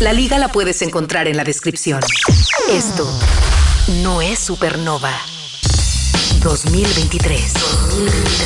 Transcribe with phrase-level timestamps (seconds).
[0.00, 2.00] La liga la puedes encontrar en la descripción.
[2.72, 3.08] Esto
[4.02, 5.12] no es Supernova
[6.42, 7.54] 2023.
[7.54, 8.42] 2023.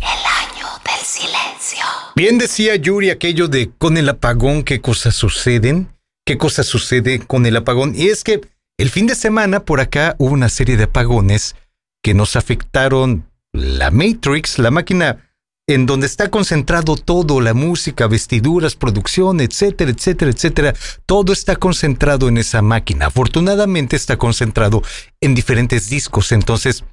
[0.00, 1.84] El año del silencio.
[2.14, 5.92] Bien decía Yuri aquello de con el apagón qué cosas suceden,
[6.24, 7.92] qué cosas sucede con el apagón.
[7.94, 8.40] Y es que
[8.78, 11.56] el fin de semana por acá hubo una serie de apagones
[12.02, 15.26] que nos afectaron la Matrix, la máquina
[15.68, 20.74] en donde está concentrado todo, la música, vestiduras, producción, etcétera, etcétera, etcétera.
[21.06, 23.06] Todo está concentrado en esa máquina.
[23.06, 24.82] Afortunadamente está concentrado
[25.20, 26.30] en diferentes discos.
[26.30, 26.84] Entonces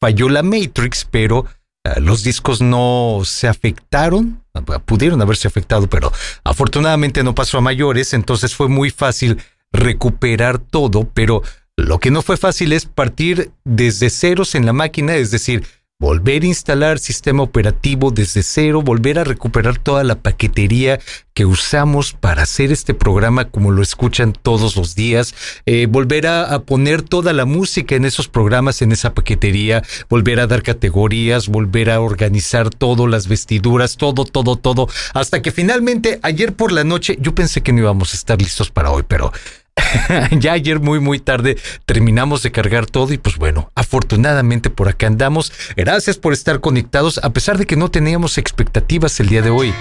[0.00, 1.46] falló la Matrix, pero
[1.84, 4.44] eh, los discos no se afectaron.
[4.84, 6.12] Pudieron haberse afectado, pero
[6.44, 8.14] afortunadamente no pasó a mayores.
[8.14, 9.38] Entonces fue muy fácil
[9.72, 11.42] recuperar todo, pero
[11.76, 15.64] lo que no fue fácil es partir desde ceros en la máquina, es decir,
[16.02, 20.98] volver a instalar sistema operativo desde cero, volver a recuperar toda la paquetería
[21.32, 25.32] que usamos para hacer este programa como lo escuchan todos los días,
[25.64, 30.48] eh, volver a, poner toda la música en esos programas, en esa paquetería, volver a
[30.48, 36.52] dar categorías, volver a organizar todo, las vestiduras, todo, todo, todo, hasta que finalmente ayer
[36.52, 39.32] por la noche yo pensé que no íbamos a estar listos para hoy, pero
[40.38, 41.56] ya ayer muy muy tarde
[41.86, 45.52] terminamos de cargar todo y pues bueno, afortunadamente por acá andamos.
[45.76, 49.72] Gracias por estar conectados a pesar de que no teníamos expectativas el día de hoy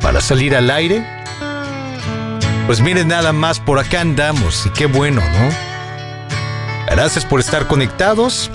[0.00, 1.04] para salir al aire.
[2.66, 5.74] Pues miren nada más, por acá andamos y qué bueno, ¿no?
[6.86, 8.50] Gracias por estar conectados.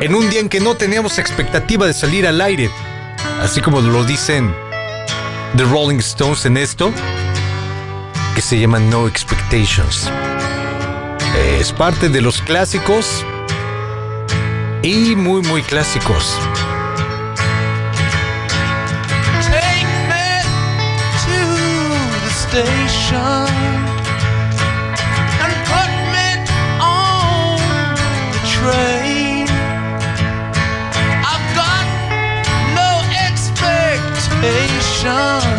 [0.00, 2.70] En un día en que no teníamos expectativa de salir al aire,
[3.40, 4.54] así como lo dicen
[5.56, 6.92] The Rolling Stones en esto,
[8.36, 10.08] que se llama No Expectations.
[11.58, 13.24] Es parte de los clásicos
[14.82, 16.36] y muy, muy clásicos.
[19.40, 20.42] Take me
[21.24, 21.38] to
[22.24, 23.48] the station
[25.40, 26.44] and put me
[26.78, 27.56] on
[28.32, 29.48] the train.
[31.24, 31.86] I've got
[32.74, 35.55] no expectation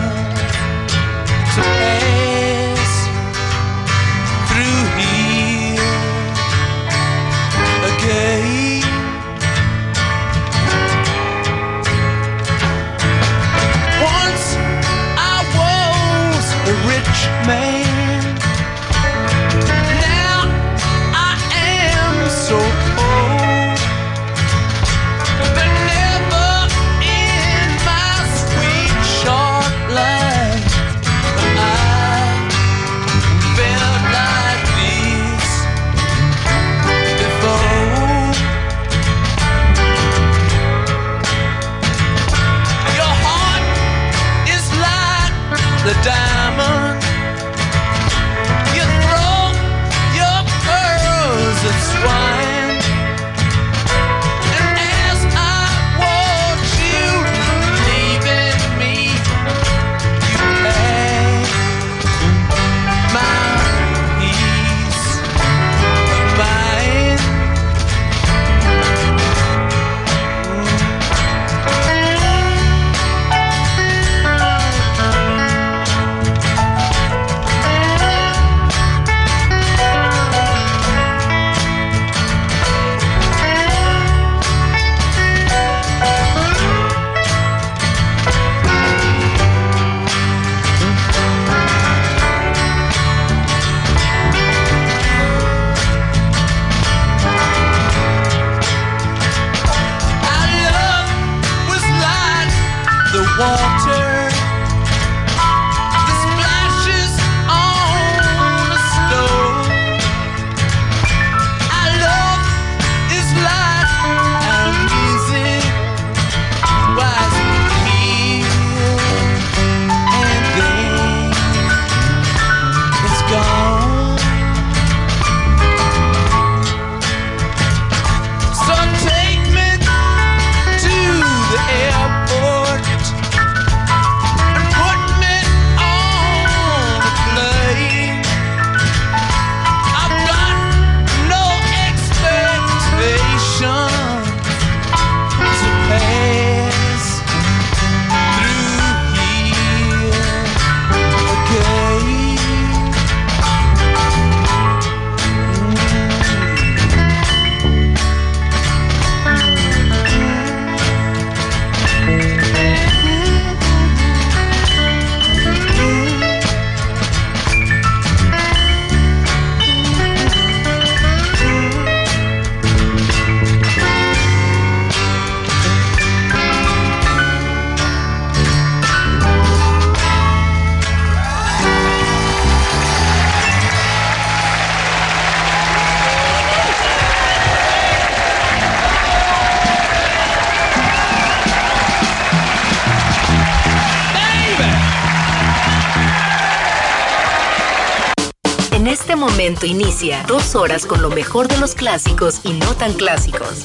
[199.66, 203.62] inicia dos horas con lo mejor de los clásicos y no tan clásicos.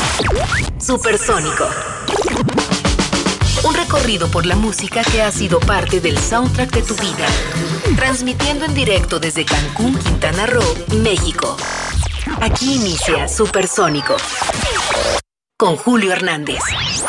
[0.78, 1.68] Supersónico.
[3.64, 7.26] Un recorrido por la música que ha sido parte del soundtrack de tu vida.
[7.96, 11.56] Transmitiendo en directo desde Cancún, Quintana Roo, México.
[12.40, 14.16] Aquí inicia Supersónico
[15.62, 16.58] con Julio Hernández.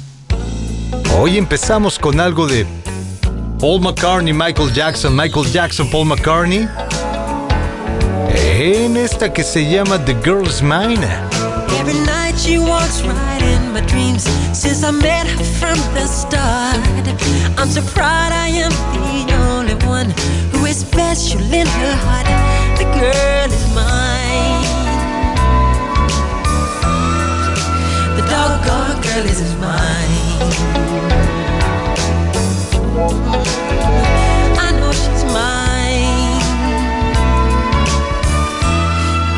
[1.16, 2.66] Hoy empezamos con algo de
[3.60, 6.68] Paul McCartney, Michael Jackson, Michael Jackson, Paul McCartney.
[8.30, 11.06] En esta que se llama The Girl's Mine.
[11.80, 16.76] Every night she walks right in my dreams since I met her from the start.
[17.58, 20.10] I'm so proud I am the only one
[20.52, 22.26] who is special in her heart.
[22.78, 24.07] The girl is mine.
[29.18, 30.38] Girl is mine.
[34.64, 36.42] I know she's mine.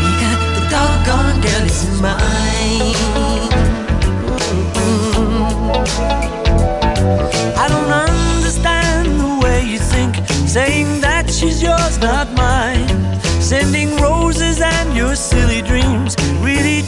[0.04, 2.94] Because the doggone girl is mine.
[4.76, 5.50] Mm.
[7.56, 10.16] I don't understand the way you think,
[10.46, 12.49] saying that she's yours, not mine.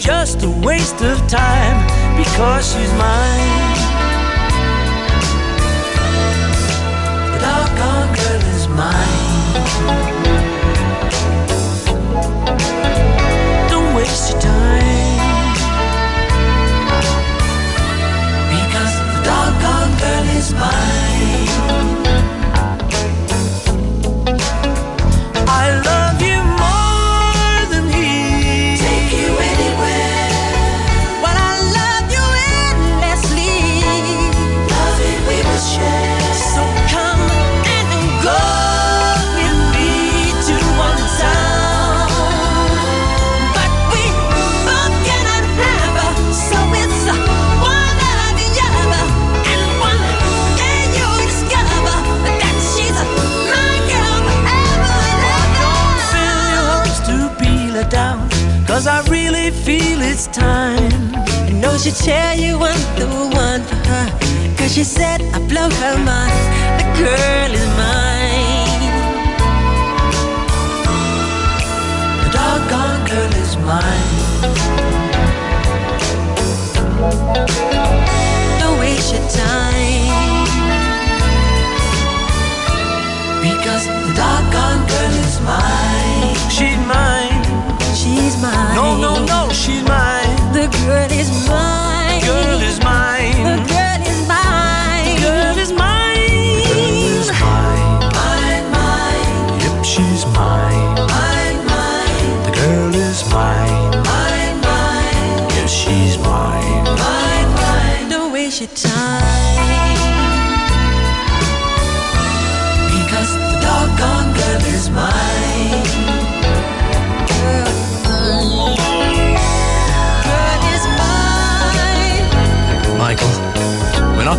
[0.03, 3.77] Just a waste of time because she's mine.
[7.31, 9.49] The doggone girl is mine.
[13.69, 14.52] Don't waste your time
[60.05, 61.15] it's time.
[61.15, 64.07] I know she tell you I'm the one for her.
[64.57, 66.43] Cause she said I blow her mind.
[66.79, 68.83] The girl is mine.
[72.23, 74.13] The doggone girl is mine.
[78.61, 80.11] Don't waste your time.
[83.47, 86.51] Because the doggone girl is mine.
[86.51, 87.22] She's mine.
[88.43, 88.75] Mine.
[88.75, 90.53] No, no, no, she's mine.
[90.53, 91.92] The girl is mine.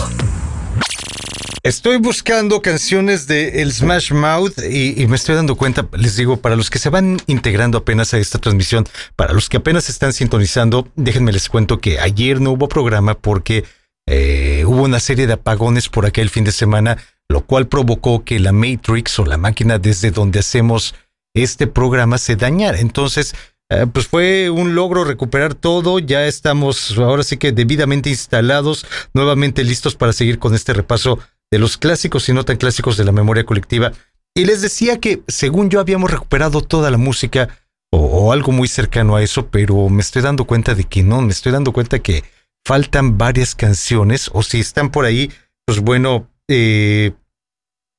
[1.62, 6.56] Estoy buscando canciones de El Smash Mouth y, me estoy dando cuenta, les digo, para
[6.56, 10.88] los que se van integrando apenas a esta transmisión, para los que apenas están sintonizando,
[10.96, 13.66] déjenme les cuento que ayer no hubo programa porque
[14.06, 16.96] eh, hubo una serie de apagones por aquel fin de semana
[17.30, 20.96] lo cual provocó que la Matrix o la máquina desde donde hacemos
[21.32, 22.80] este programa se dañara.
[22.80, 23.36] Entonces,
[23.70, 26.00] eh, pues fue un logro recuperar todo.
[26.00, 28.84] Ya estamos ahora sí que debidamente instalados,
[29.14, 31.20] nuevamente listos para seguir con este repaso
[31.52, 33.92] de los clásicos y no tan clásicos de la memoria colectiva.
[34.34, 37.48] Y les decía que según yo habíamos recuperado toda la música
[37.92, 41.32] o, algo muy cercano a eso, pero me estoy dando cuenta de que no, me
[41.32, 42.24] estoy dando cuenta que
[42.64, 45.30] faltan varias canciones o si están por ahí,
[45.64, 47.12] pues bueno, eh,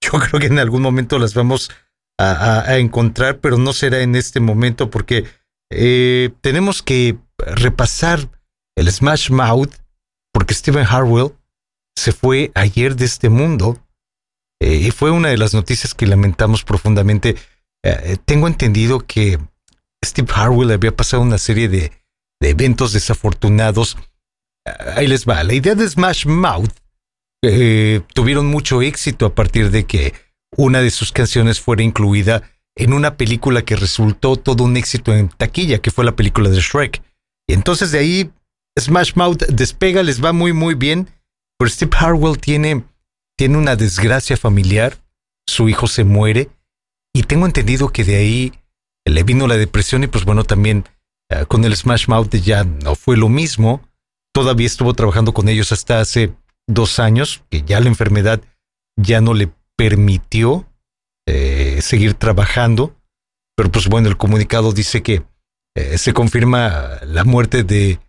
[0.02, 1.72] yo creo que en algún momento las vamos
[2.18, 5.26] a, encontrar, pero no será en este momento porque
[5.72, 8.30] eh, tenemos que repasar
[8.76, 9.74] el Smash Mouth
[10.32, 11.34] porque Stephen Harwell
[11.96, 13.84] se fue ayer de este mundo
[14.62, 17.36] eh, y fue una de las noticias que lamentamos profundamente.
[17.84, 19.40] Eh, tengo entendido que
[20.06, 21.92] Steve Harwell había pasado una serie de,
[22.40, 23.98] de eventos desafortunados.
[24.96, 25.44] ahí les va.
[25.44, 26.81] La idea de Smash Mouth
[27.42, 30.14] tuvieron mucho éxito a partir de que
[30.56, 32.44] una de sus canciones fuera incluida
[32.76, 36.60] en una película que resultó todo un éxito en taquilla, que fue la película de
[36.60, 37.02] Shrek.
[37.48, 38.32] Y entonces de ahí
[38.80, 41.10] Smash Mouth despega, les va muy muy bien,
[41.58, 42.84] pero Steve Harwell tiene,
[43.38, 44.98] tiene una desgracia familiar,
[45.48, 46.50] su hijo se muere,
[47.14, 48.54] y tengo entendido que de ahí
[49.06, 50.86] le vino la depresión y pues bueno, también
[51.30, 53.82] eh, con el Smash Mouth ya no fue lo mismo,
[54.34, 56.34] todavía estuvo trabajando con ellos hasta hace
[56.68, 58.42] dos años, que ya la enfermedad
[58.98, 60.68] ya no le permitió
[61.28, 62.96] eh, seguir trabajando,
[63.56, 65.24] pero pues bueno, el comunicado dice que
[65.76, 68.00] eh, se confirma la muerte de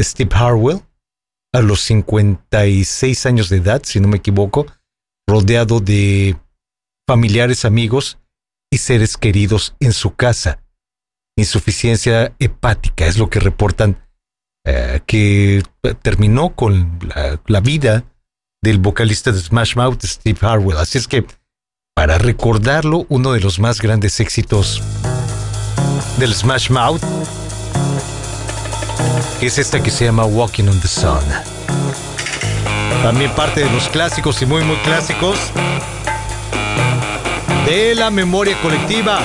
[0.00, 0.82] Steve Harwell
[1.52, 4.66] a los 56 años de edad, si no me equivoco,
[5.28, 6.36] rodeado de
[7.06, 8.18] familiares, amigos
[8.72, 10.60] y seres queridos en su casa.
[11.36, 14.03] Insuficiencia hepática es lo que reportan
[14.66, 15.62] eh, que
[16.02, 16.98] terminó con
[17.46, 18.04] la vida
[18.62, 20.78] del vocalista de Smash Mouth, Steve Harwell.
[20.78, 21.26] Así es que,
[21.94, 24.82] para recordarlo, uno de los más grandes éxitos
[26.18, 27.02] del Smash Mouth
[29.42, 31.20] es esta que se llama Walking on the Sun.
[33.02, 35.38] También parte de los clásicos y muy, muy clásicos
[37.66, 39.20] de la memoria colectiva.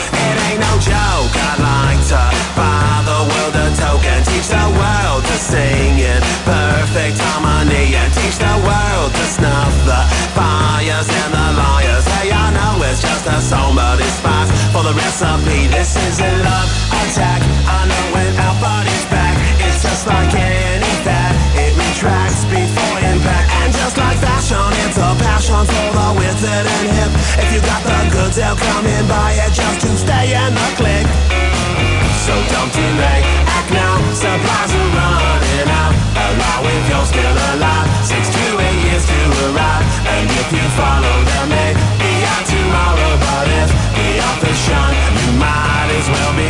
[6.99, 10.01] Perfect harmony and teach the world to snuff the
[10.35, 12.05] fires and the liars.
[12.19, 15.71] Hey, I know it's just a song, but it's spice for the recipe.
[15.71, 17.39] This is a love attack.
[17.71, 21.31] I know when our body's back, it's just like any fat.
[21.55, 26.87] It retracts before impact, and just like fashion, it's a passion for the withered and
[26.99, 27.11] hip.
[27.39, 30.69] If you got the goods, they'll come and buy it just to stay in the
[30.75, 31.07] click.
[32.27, 33.23] So don't delay,
[33.71, 35.93] now, supplies are running out.
[36.15, 37.87] Allow if you're still alive.
[38.05, 39.85] Six to eight years to arrive.
[40.09, 45.31] And if you follow them, may be out tomorrow But if the author shine You
[45.37, 46.48] might as well be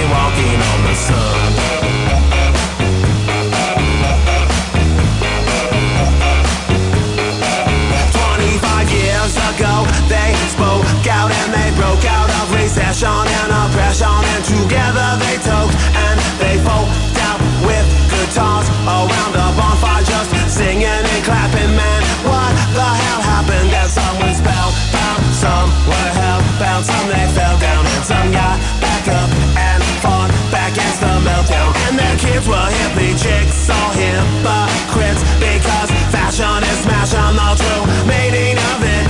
[37.10, 39.08] smash on the true meaning of it.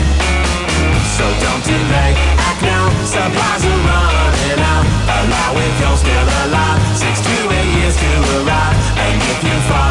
[1.18, 2.89] So don't delay act now.
[3.03, 4.86] Supplies are running out.
[5.20, 6.79] Allow if you're still alive.
[6.96, 8.77] Six to eight years to arrive.
[8.98, 9.88] And if you follow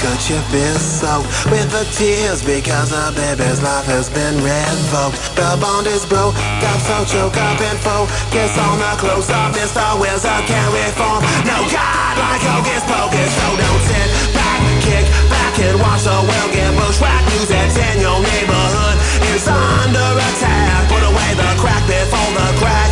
[0.00, 5.20] handkerchief is soaked with the tears because a baby's life has been revoked.
[5.36, 9.52] The bond is broke, got so choke up and focus on the close up.
[9.52, 9.84] Mr.
[10.00, 11.20] Wizard can't reform.
[11.44, 16.50] No God like Hocus Pocus, so don't sit back, kick back and watch the world
[16.52, 17.28] get bushwhacked.
[17.36, 18.96] News that's in your neighborhood
[19.36, 20.88] is under attack.
[20.88, 22.90] Put away the crack before the crack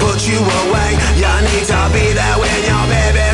[0.00, 0.90] put you away.
[1.20, 3.29] You need to be there when your baby's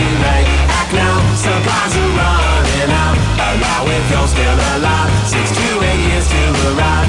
[0.00, 3.16] Act now, supplies are running out.
[3.36, 5.10] Allow if you're still alive.
[5.28, 6.42] Six to eight years to
[6.72, 6.99] arrive.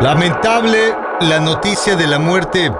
[0.00, 2.70] Lamentable la noticia de la muerte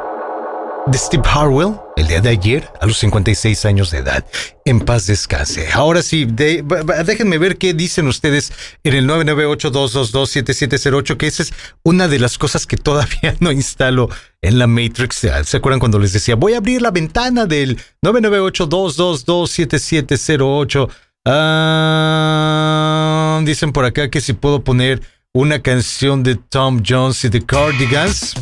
[0.86, 4.22] de Steve Harwell el día de ayer a los 56 años de edad.
[4.66, 5.72] En paz descanse.
[5.72, 8.52] Ahora sí, déjenme ver qué dicen ustedes
[8.84, 14.10] en el 998-222-7708, que esa es una de las cosas que todavía no instalo
[14.42, 15.26] en la Matrix.
[15.44, 20.90] ¿Se acuerdan cuando les decía, voy a abrir la ventana del 998-222-7708?
[21.28, 25.00] Ah, dicen por acá que si puedo poner
[25.36, 28.32] una canción de Tom Jones y The Cardigans.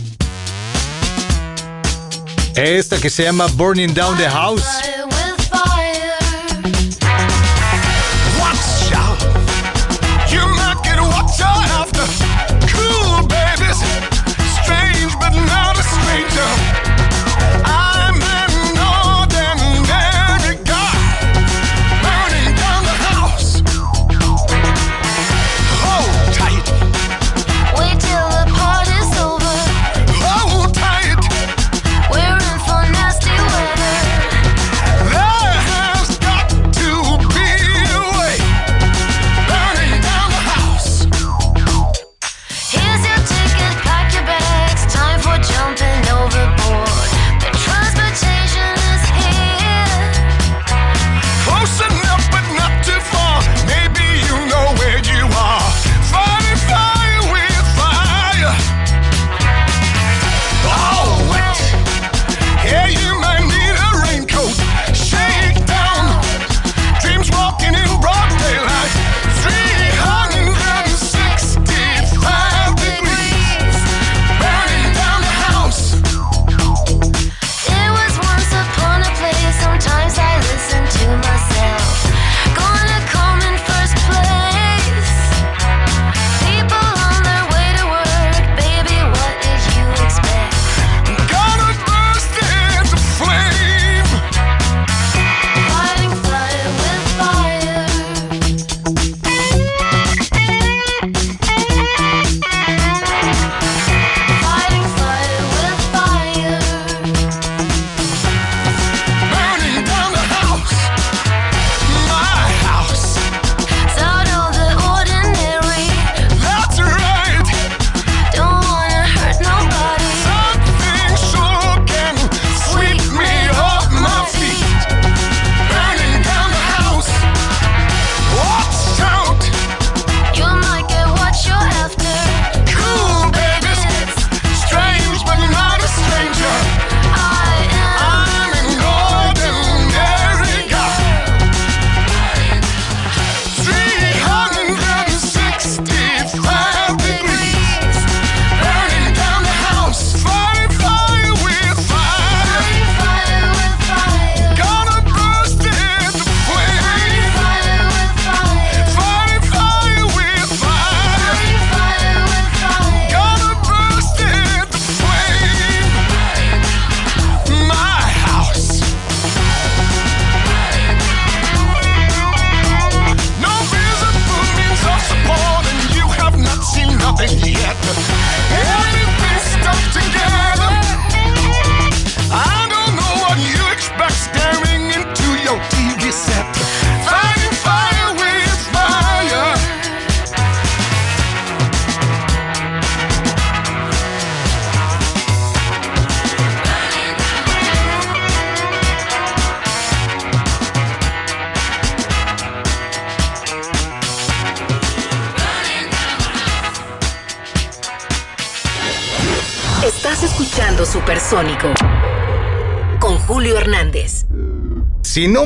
[2.54, 4.64] Esta que se llama Burning Down the House.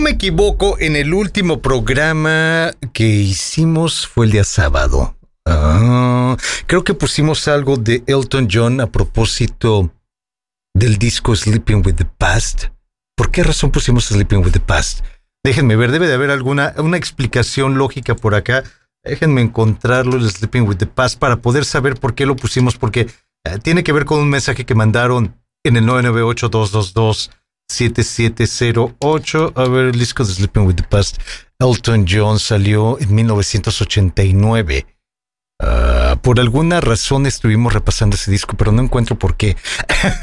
[0.01, 5.17] Me equivoco, en el último programa que hicimos fue el día sábado.
[5.47, 9.93] Ah, creo que pusimos algo de Elton John a propósito
[10.75, 12.67] del disco Sleeping with the Past.
[13.17, 15.05] ¿Por qué razón pusimos Sleeping with the Past?
[15.43, 18.65] Déjenme ver, debe de haber alguna una explicación lógica por acá.
[19.03, 23.09] Déjenme encontrarlo, el Sleeping with the Past, para poder saber por qué lo pusimos, porque
[23.45, 25.87] eh, tiene que ver con un mensaje que mandaron en el
[27.69, 29.53] 998-222-7708.
[29.55, 31.19] A ver, el disco de Sleeping with the Past.
[31.59, 34.87] Elton John salió en 1989.
[35.61, 39.57] Ah, por alguna razón estuvimos repasando ese disco, pero no encuentro por qué.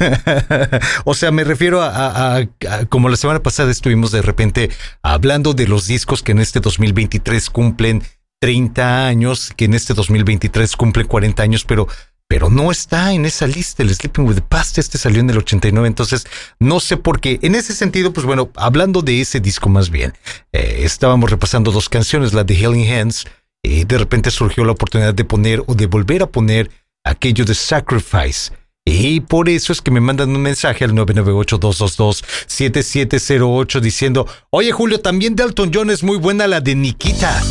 [1.04, 2.40] o sea, me refiero a,
[2.88, 4.70] como la semana pasada estuvimos de repente
[5.02, 8.02] hablando de los discos que en este 2023 cumplen
[8.40, 11.86] 30 años, que en este 2023 cumplen 40 años, pero
[12.28, 13.82] pero no está en esa lista.
[13.82, 16.26] El Sleeping with the Past, este salió en el 89, entonces
[16.58, 17.38] no sé por qué.
[17.42, 20.12] En ese sentido, pues bueno, hablando de ese disco más bien,
[20.52, 23.26] eh, estábamos repasando dos canciones, la de Healing Hands,
[23.62, 26.70] y de repente surgió la oportunidad de poner o de volver a poner
[27.04, 28.52] aquello de Sacrifice.
[28.88, 35.34] Y por eso es que me mandan un mensaje al 998-222-7708 diciendo, oye Julio, también
[35.34, 37.42] de John es muy buena la de Nikita.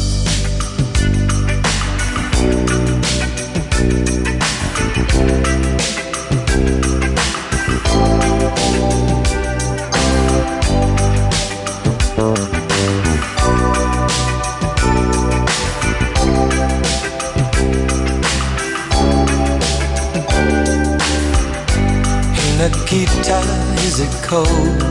[22.65, 23.39] Nikita,
[23.85, 24.81] is it cold?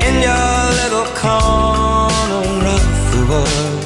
[0.00, 3.82] In your little corner of the world,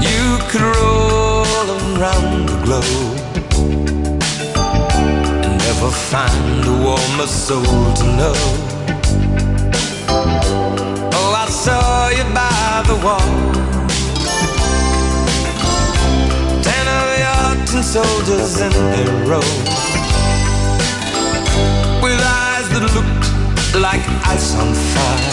[0.00, 3.18] you could roll around the globe
[5.44, 8.38] and never find a warmer soul to know.
[11.18, 13.55] Oh, I saw you by the wall
[17.76, 19.48] and soldiers in their row
[22.00, 23.28] with eyes that looked
[23.76, 25.32] like ice on fire.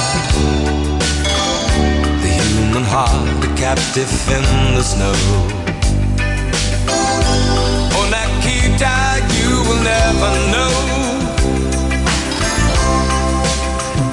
[2.21, 4.43] The human heart, a captive in
[4.75, 5.15] the snow.
[7.95, 8.95] Oh, Nikita,
[9.37, 10.73] you will never know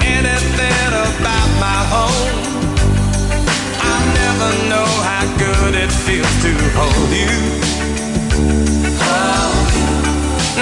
[0.07, 2.35] anything about my home.
[3.91, 7.70] I never know how good it feels to hold you.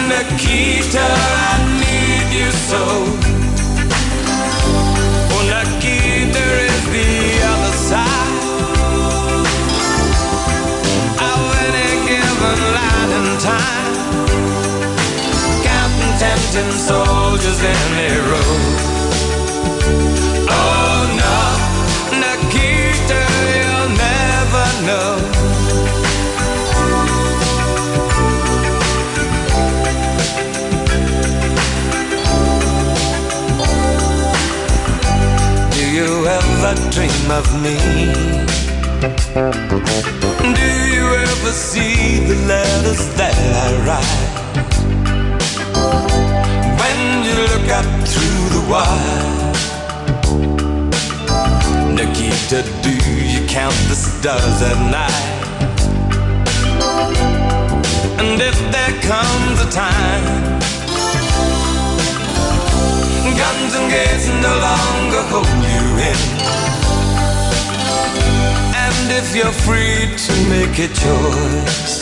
[0.09, 2.83] Nikita, I need you so.
[5.31, 5.43] Oh,
[6.91, 7.11] the
[7.51, 8.35] other side
[11.29, 12.59] of any given
[13.17, 13.69] and time.
[16.89, 18.88] Soldiers in their row.
[36.91, 37.77] Dream of me?
[40.55, 44.29] Do you ever see the letters that I write?
[46.81, 49.53] When you look up through the wire,
[51.93, 52.93] Nikita, do
[53.33, 55.39] you count the stars at night?
[58.19, 60.59] And if there comes a time
[63.37, 66.19] guns and gates no longer hold you in.
[68.83, 71.99] And if you're free to make a choice,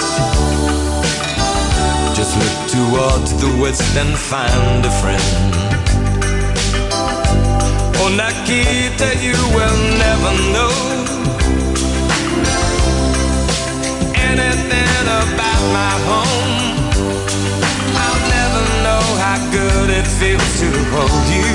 [2.15, 5.53] just look towards the west and find a friend.
[7.99, 10.75] Oh, Nikita, you will never know
[14.15, 16.56] anything about my home
[20.07, 21.51] it feels to hold you.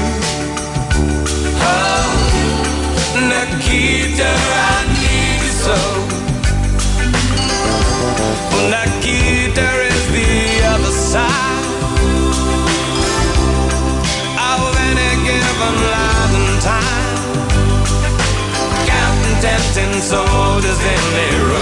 [1.65, 2.09] Oh,
[3.31, 5.79] Nikita, I need you so.
[8.73, 10.33] Nikita is the
[10.75, 11.67] other side
[14.51, 17.21] of any given life and time.
[18.91, 21.62] Counting tempting soldiers in their row.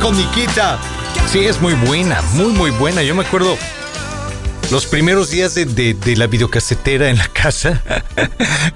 [0.00, 0.78] Con Nikita.
[1.30, 3.02] Sí, es muy buena, muy, muy buena.
[3.02, 3.56] Yo me acuerdo
[4.70, 7.82] los primeros días de, de- de la videocasetera en la casa.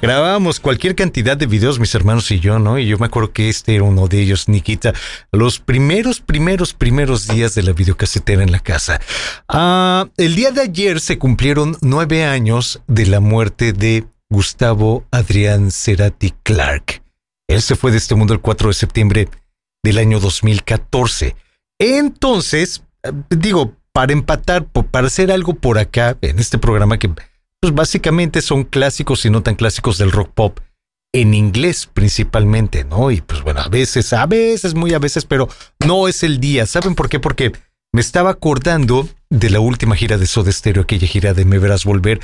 [0.01, 2.79] grabábamos cualquier cantidad de videos, mis hermanos y yo, ¿no?
[2.79, 4.93] Y yo me acuerdo que este era uno de ellos, Nikita.
[5.31, 9.01] Los primeros, primeros, primeros días de la videocasetera en la casa.
[9.49, 15.71] Ah, el día de ayer se cumplieron nueve años de la muerte de Gustavo Adrián
[15.71, 17.03] Cerati Clark.
[17.49, 19.29] Él se fue de este mundo el 4 de septiembre
[19.83, 21.37] del año 2014.
[21.79, 27.11] Entonces, eh, digo, para empatar, para hacer algo por acá, en este programa que
[27.61, 30.61] pues básicamente son clásicos y no tan clásicos del rock pop,
[31.13, 33.11] en inglés principalmente, ¿no?
[33.11, 35.49] Y pues bueno, a veces, a veces, muy a veces, pero
[35.85, 36.67] no es el día.
[36.67, 37.21] ¿Saben por qué?
[37.21, 37.53] Porque
[37.93, 41.85] me estaba acordando de la última gira de Soda Stereo, aquella gira de Me Verás
[41.85, 42.21] Volver.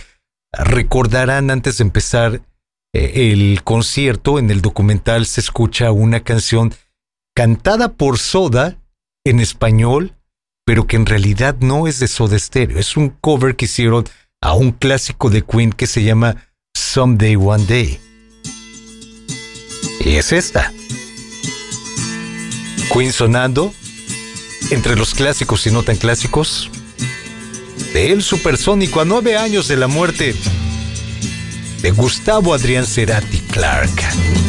[0.52, 2.40] Recordarán antes de empezar
[2.94, 6.72] eh, el concierto, en el documental se escucha una canción
[7.38, 8.78] cantada por Soda
[9.24, 10.16] en español,
[10.66, 12.80] pero que en realidad no es de Soda Stereo.
[12.80, 14.08] Es un cover que hicieron
[14.42, 18.00] a un clásico de Queen que se llama Someday One Day.
[20.00, 20.72] Y es esta.
[22.92, 23.72] Queen sonando
[24.72, 26.68] entre los clásicos y no tan clásicos.
[27.92, 30.34] De el supersónico a nueve años de la muerte
[31.82, 34.47] de Gustavo Adrián Cerati Clark.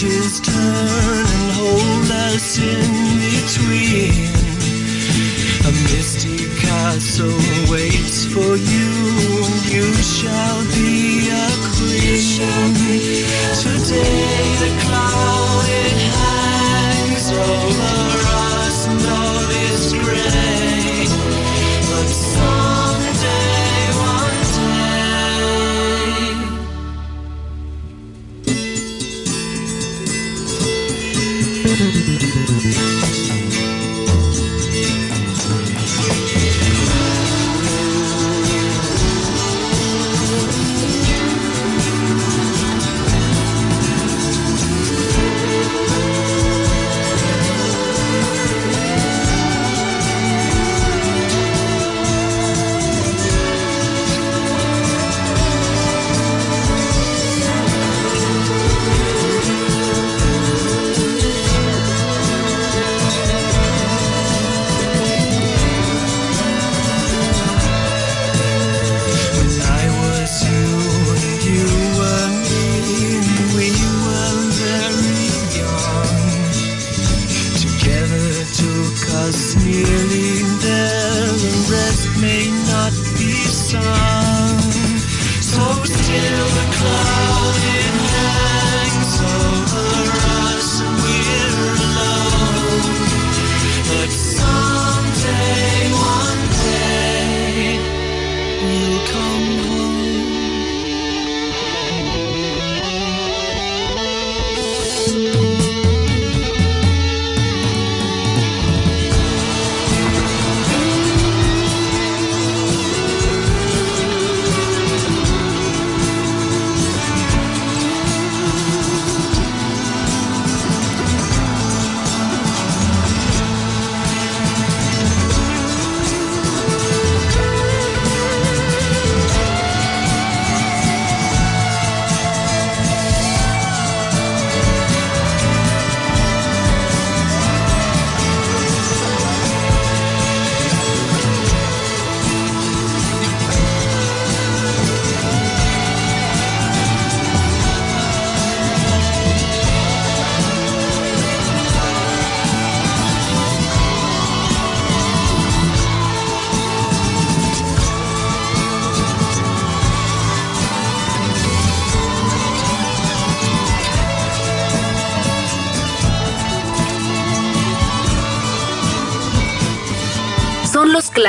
[0.00, 4.19] Pages turn and hold us in between.
[6.92, 7.30] Castle
[7.70, 8.90] waits for you,
[9.70, 13.22] you shall be a queen.
[13.54, 18.09] Today the cloud it hangs over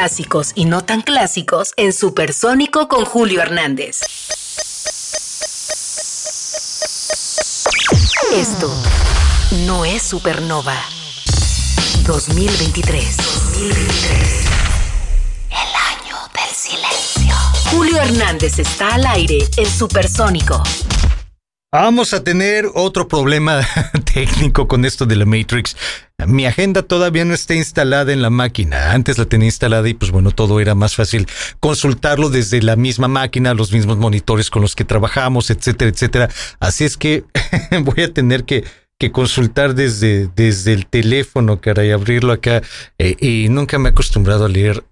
[0.01, 3.99] clásicos y no tan clásicos en Supersónico con Julio Hernández.
[8.33, 8.73] Esto
[9.67, 10.75] no es Supernova
[12.07, 13.15] 2023.
[13.15, 14.45] 2023.
[15.51, 17.35] El año del silencio.
[17.69, 20.63] Julio Hernández está al aire en Supersónico.
[21.71, 23.61] Vamos a tener otro problema
[24.13, 25.77] técnico con esto de la Matrix.
[26.27, 28.91] Mi agenda todavía no está instalada en la máquina.
[28.91, 31.27] Antes la tenía instalada y pues bueno, todo era más fácil
[31.59, 36.29] consultarlo desde la misma máquina, los mismos monitores con los que trabajamos, etcétera, etcétera.
[36.59, 37.23] Así es que
[37.83, 38.63] voy a tener que,
[39.11, 42.61] consultar desde, el teléfono, caray, abrirlo acá.
[42.99, 44.83] Eh, y nunca me he acostumbrado a leer.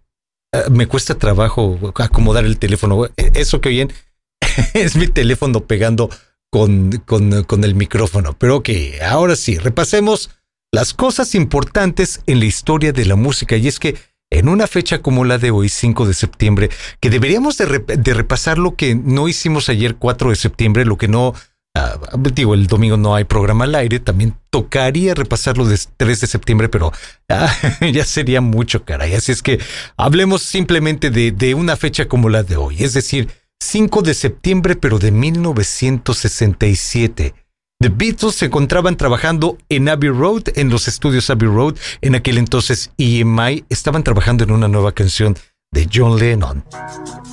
[0.51, 3.07] Eh, me cuesta trabajo acomodar el teléfono.
[3.17, 3.93] Eso que oyen
[4.73, 6.09] es mi teléfono pegando
[6.49, 8.35] con, con, con el micrófono.
[8.37, 8.69] Pero ok,
[9.07, 10.31] ahora sí, repasemos
[10.71, 13.55] las cosas importantes en la historia de la música.
[13.57, 13.95] Y es que
[14.31, 18.13] en una fecha como la de hoy, 5 de septiembre, que deberíamos de, rep- de
[18.13, 21.33] repasar lo que no hicimos ayer, 4 de septiembre, lo que no...
[21.75, 21.97] ah,
[22.33, 26.69] digo, el domingo no hay programa al aire, también tocaría repasarlo de 3 de septiembre,
[26.69, 26.93] pero
[27.29, 27.51] ah,
[27.91, 29.15] ya sería mucho, caray.
[29.15, 29.59] Así es que
[29.97, 33.29] hablemos simplemente de, de una fecha como la de hoy, es decir,
[33.61, 37.33] 5 de septiembre, pero de 1967.
[37.81, 41.75] The Beatles se encontraban trabajando en Abbey Road, en los estudios Abbey Road.
[42.01, 45.37] En aquel entonces EMI estaban trabajando en una nueva canción
[45.71, 46.65] de John Lennon.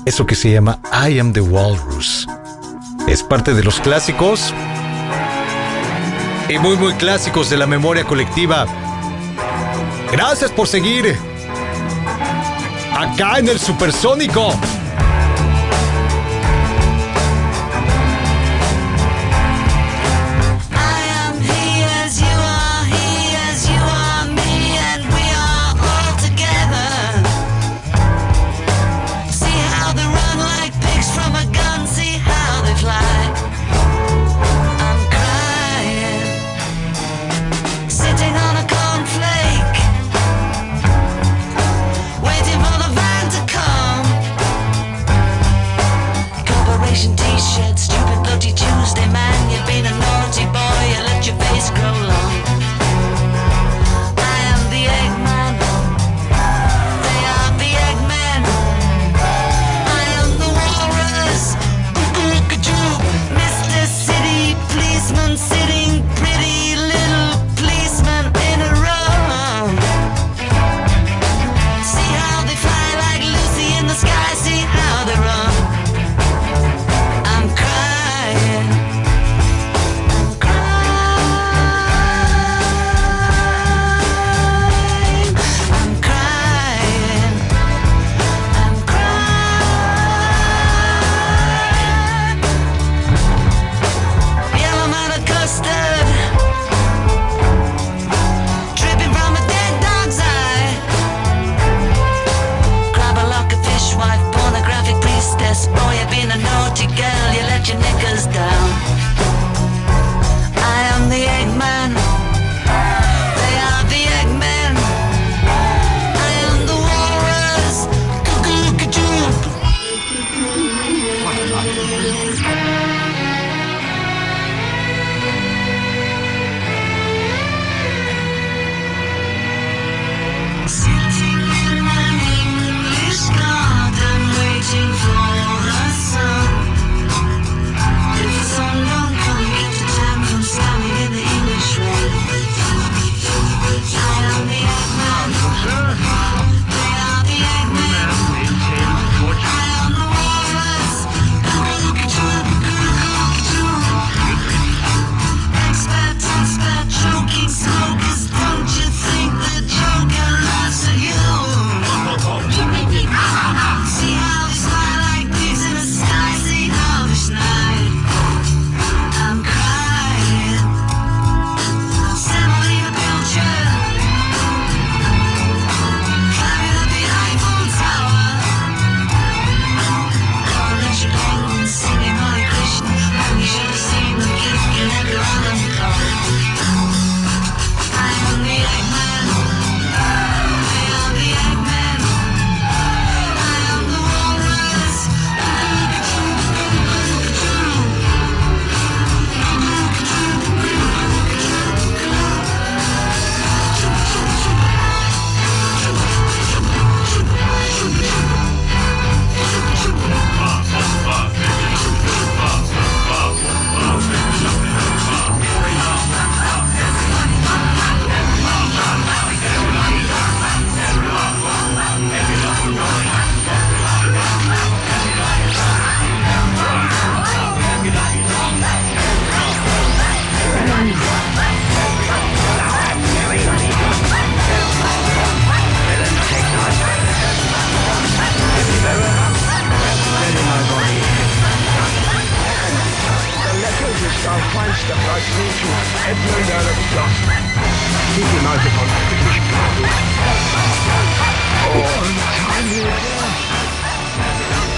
[0.05, 2.29] Eso que se llama I Am the Walrus.
[3.09, 4.55] Es parte de los clásicos
[6.49, 8.67] y muy muy clásicos de la memoria colectiva.
[10.13, 11.17] Gracias por seguir
[12.95, 14.53] acá en el Supersónico.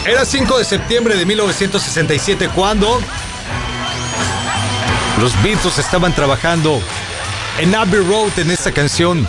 [0.04, 3.00] Era 5 de septiembre de 1967 cuando
[5.20, 6.80] los Beatles estaban trabajando
[7.58, 9.28] en Abbey Road en esta canción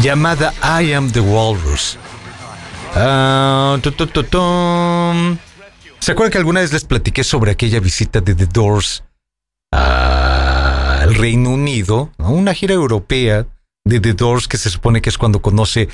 [0.00, 1.98] llamada I Am the Walrus.
[2.94, 3.76] Ah,
[5.98, 9.02] ¿Se acuerdan que alguna vez les platiqué sobre aquella visita de The Doors
[9.72, 10.03] a
[11.04, 12.10] al Reino Unido?
[12.18, 13.46] A una gira europea
[13.84, 15.88] de The Doors que se supone que es cuando conoce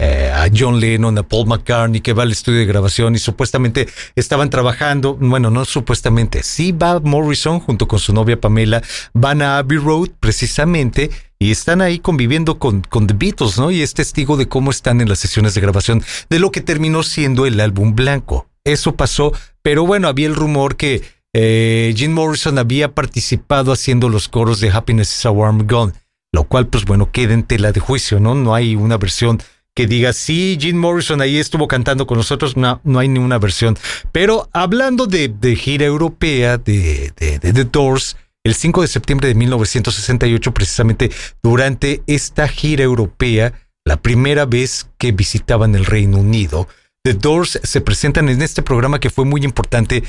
[0.00, 3.86] eh, a John Lennon, a Paul McCartney, que va al estudio de grabación y supuestamente
[4.16, 9.58] estaban trabajando, bueno, no supuestamente, sí va Morrison junto con su novia Pamela, van a
[9.58, 13.70] Abbey Road precisamente y están ahí conviviendo con, con The Beatles, ¿no?
[13.70, 17.02] Y es testigo de cómo están en las sesiones de grabación de lo que terminó
[17.02, 18.48] siendo el álbum blanco.
[18.64, 21.02] Eso pasó, pero bueno, había el rumor que
[21.34, 25.92] eh, Jim Morrison había participado haciendo los coros de Happiness is a Warm Gun,
[26.32, 28.34] lo cual, pues bueno, queda en tela de juicio, ¿no?
[28.34, 29.42] No hay una versión
[29.74, 33.76] que diga, sí, Jim Morrison ahí estuvo cantando con nosotros, no, no hay ninguna versión.
[34.12, 40.54] Pero hablando de, gira europea de, de The Doors, el 5 de septiembre de 1968,
[40.54, 41.10] precisamente
[41.42, 43.54] durante esta gira europea,
[43.84, 46.68] la primera vez que visitaban el Reino Unido,
[47.02, 50.04] The Doors se presentan en este programa que fue muy importante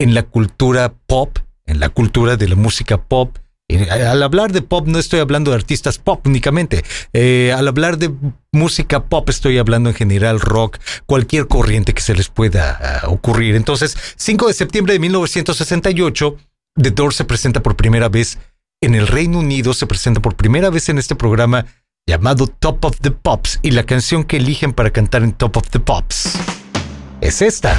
[0.00, 3.38] en la cultura pop, en la cultura de la música pop.
[3.68, 6.82] Eh, Al hablar de pop no estoy hablando de artistas pop únicamente.
[7.12, 8.10] Eh, al hablar de
[8.50, 13.54] música pop estoy hablando en general rock, cualquier corriente que se les pueda ah, ocurrir.
[13.54, 16.36] Entonces, 5 de septiembre de 1968,
[16.82, 18.38] The Doors se presenta por primera vez
[18.80, 21.66] en el Reino Unido, se presenta por primera vez en este programa
[22.08, 25.68] llamado Top of the Pops y la canción que eligen para cantar en Top of
[25.68, 26.38] the Pops
[27.20, 27.78] es esta.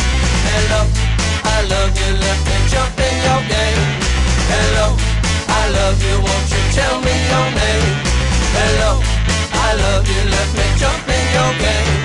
[0.61, 0.85] Hello,
[1.43, 3.81] I love you, let me jump in your game.
[4.45, 4.93] Hello,
[5.49, 7.97] I love you, won't you tell me your name?
[8.53, 9.01] Hello,
[9.57, 11.97] I love you, let me jump in your game.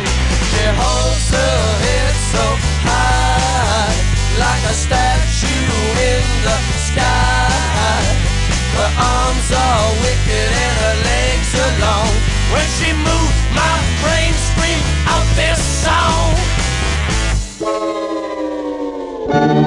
[0.49, 2.45] She holds her head so
[2.89, 3.93] high,
[4.41, 8.01] like a statue in the sky.
[8.73, 12.13] Her arms are wicked and her legs are long.
[12.57, 16.33] When she moves, my brain screams out this song.
[19.29, 19.66] Thank you.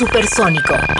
[0.00, 0.99] Supersónico.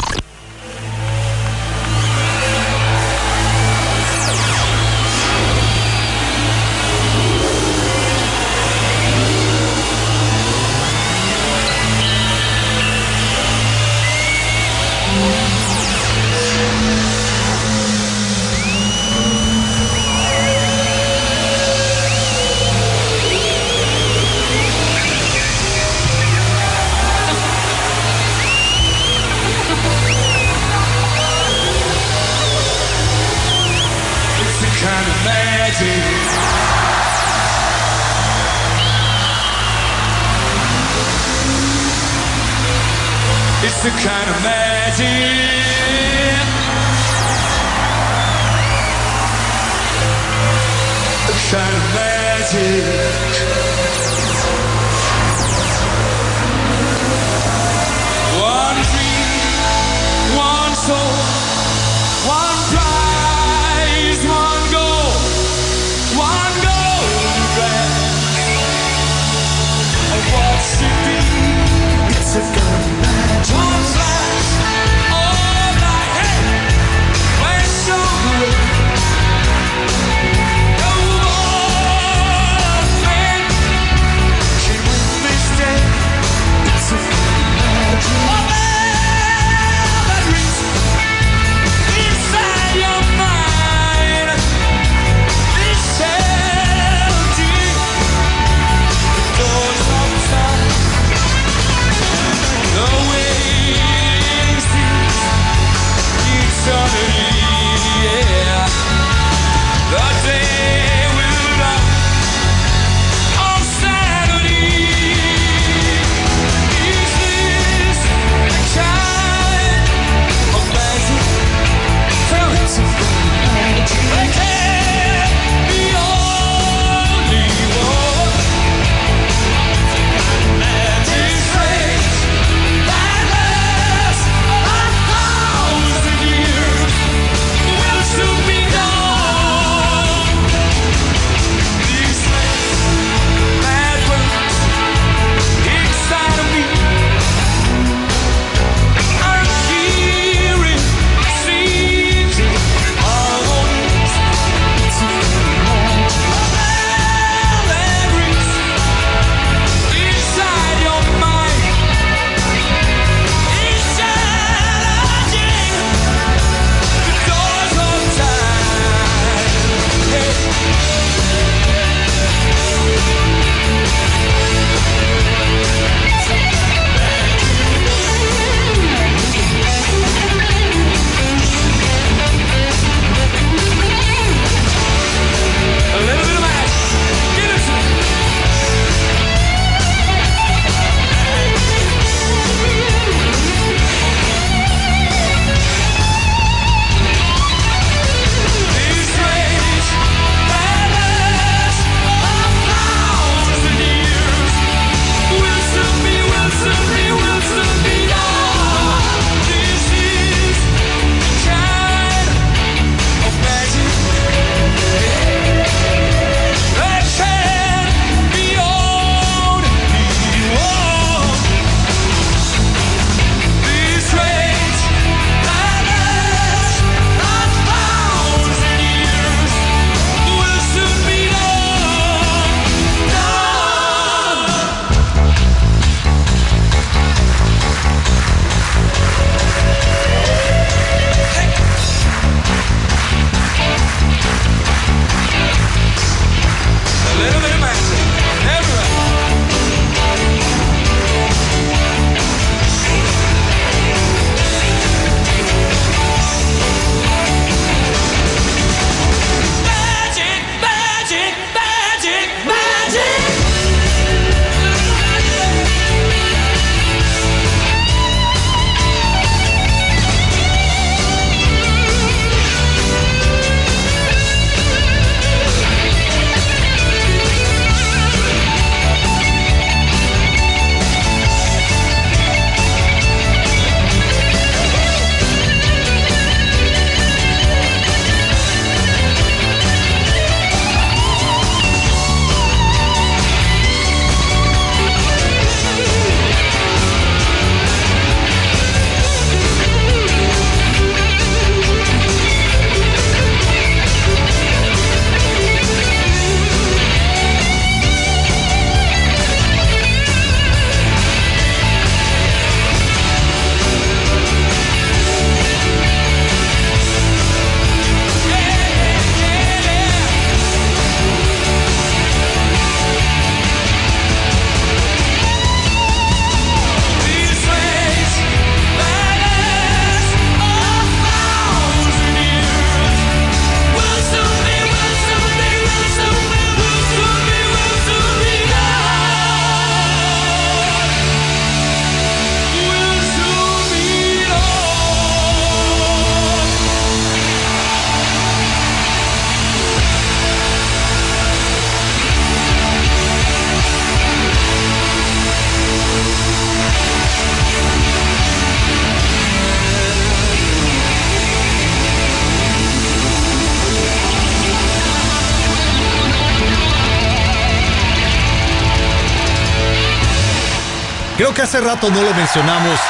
[371.20, 372.80] Creo que hace rato no lo mencionamos.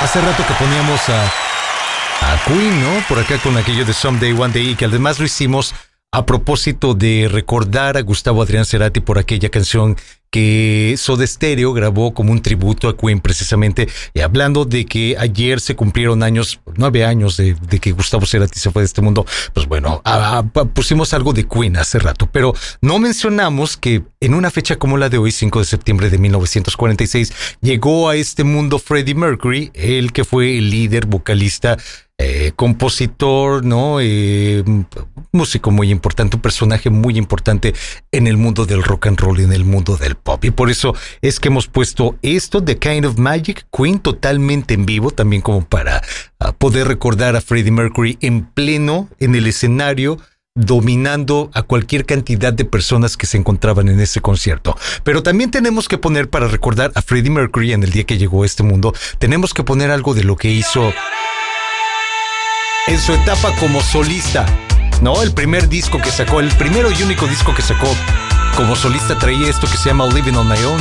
[0.00, 3.04] Hace rato que poníamos a, a Queen, ¿no?
[3.08, 5.74] Por acá con aquello de Someday, One Day, que además lo hicimos
[6.16, 9.96] a propósito de recordar a Gustavo Adrián Cerati por aquella canción
[10.30, 15.60] que Soda Stereo grabó como un tributo a Queen precisamente, y hablando de que ayer
[15.60, 19.66] se cumplieron años, nueve años de, que Gustavo Cerati se fue de este mundo, pues
[19.66, 20.42] bueno, a-
[20.74, 25.10] pusimos algo de Queen hace rato, pero no mencionamos que en una fecha como la
[25.10, 30.24] de hoy, 5 de septiembre de 1946, llegó a este mundo Freddie Mercury, el que
[30.24, 31.76] fue el líder vocalista
[32.18, 33.98] eh, compositor, ¿no?
[34.00, 34.64] Eh,
[35.32, 37.74] músico muy importante, un personaje muy importante
[38.10, 40.42] en el mundo del rock and roll y en el mundo del pop.
[40.44, 44.86] Y por eso es que hemos puesto esto, The Kind of Magic, Queen, totalmente en
[44.86, 46.02] vivo, también como para
[46.40, 50.18] ah, poder recordar a Freddie Mercury en pleno, en el escenario,
[50.54, 54.74] dominando a cualquier cantidad de personas que se encontraban en ese concierto.
[55.04, 58.42] Pero también tenemos que poner para recordar a Freddie Mercury en el día que llegó
[58.42, 60.94] a este mundo, tenemos que poner algo de lo que hizo
[62.86, 64.46] en su etapa como solista.
[65.02, 67.88] No, el primer disco que sacó, el primero y único disco que sacó
[68.56, 70.80] como solista traía esto que se llama Living on My Own.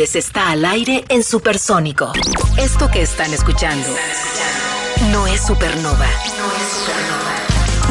[0.00, 2.10] Está al aire en Supersónico.
[2.56, 3.86] Esto que están escuchando
[5.12, 6.06] no es Supernova.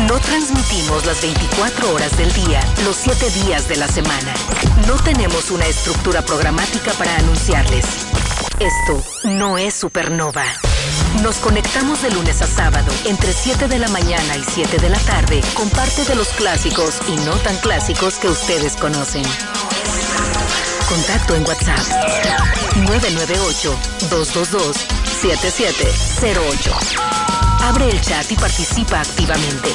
[0.07, 4.34] No transmitimos las 24 horas del día, los 7 días de la semana.
[4.88, 7.86] No tenemos una estructura programática para anunciarles.
[8.60, 10.45] Esto no es Supernova.
[11.22, 14.99] Nos conectamos de lunes a sábado entre 7 de la mañana y 7 de la
[14.99, 19.24] tarde con parte de los clásicos y no tan clásicos que ustedes conocen.
[20.90, 21.78] Contacto en WhatsApp
[24.10, 26.74] 998-222-7708.
[27.62, 29.70] Abre el chat y participa activamente.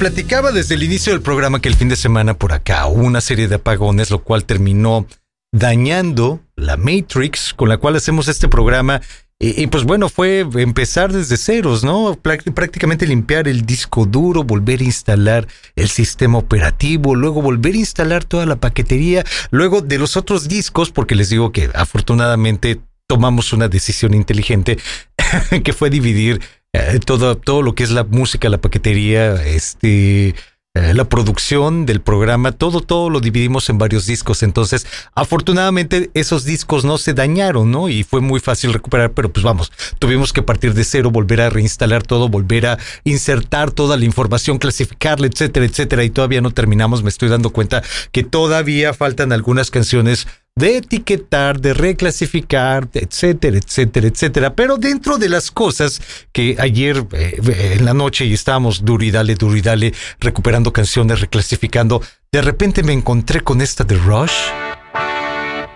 [0.00, 3.20] Platicaba desde el inicio del programa que el fin de semana por acá hubo una
[3.20, 5.06] serie de apagones, lo cual terminó
[5.52, 9.02] dañando la Matrix con la cual hacemos este programa.
[9.38, 12.14] Y, y, pues bueno, fue empezar desde ceros, ¿no?
[12.16, 15.46] Prá- Prácticamente limpiar el disco duro, volver a instalar
[15.76, 20.90] el sistema operativo, luego volver a instalar toda la paquetería, luego de los otros discos,
[20.90, 24.78] porque les digo que afortunadamente tomamos una decisión inteligente
[25.62, 26.40] que fue dividir
[26.72, 30.34] eh, todo, todo lo que es la música, la paquetería, este,
[30.74, 34.44] eh, la producción del programa, todo, todo lo dividimos en varios discos.
[34.44, 37.88] Entonces, afortunadamente, esos discos no se dañaron, ¿no?
[37.88, 41.50] Y fue muy fácil recuperar, pero pues vamos, tuvimos que partir de cero, volver a
[41.50, 46.04] reinstalar todo, volver a insertar toda la información, clasificarla, etcétera, etcétera.
[46.04, 47.02] Y todavía no terminamos.
[47.02, 54.08] Me estoy dando cuenta que todavía faltan algunas canciones de etiquetar, de reclasificar, etcétera, etcétera,
[54.08, 54.54] etcétera.
[54.54, 56.00] Pero dentro de las cosas
[56.32, 60.72] que ayer eh, en la noche y estábamos duro y dale, duro y dale, recuperando
[60.72, 64.32] canciones, reclasificando, de repente me encontré con esta de Rush,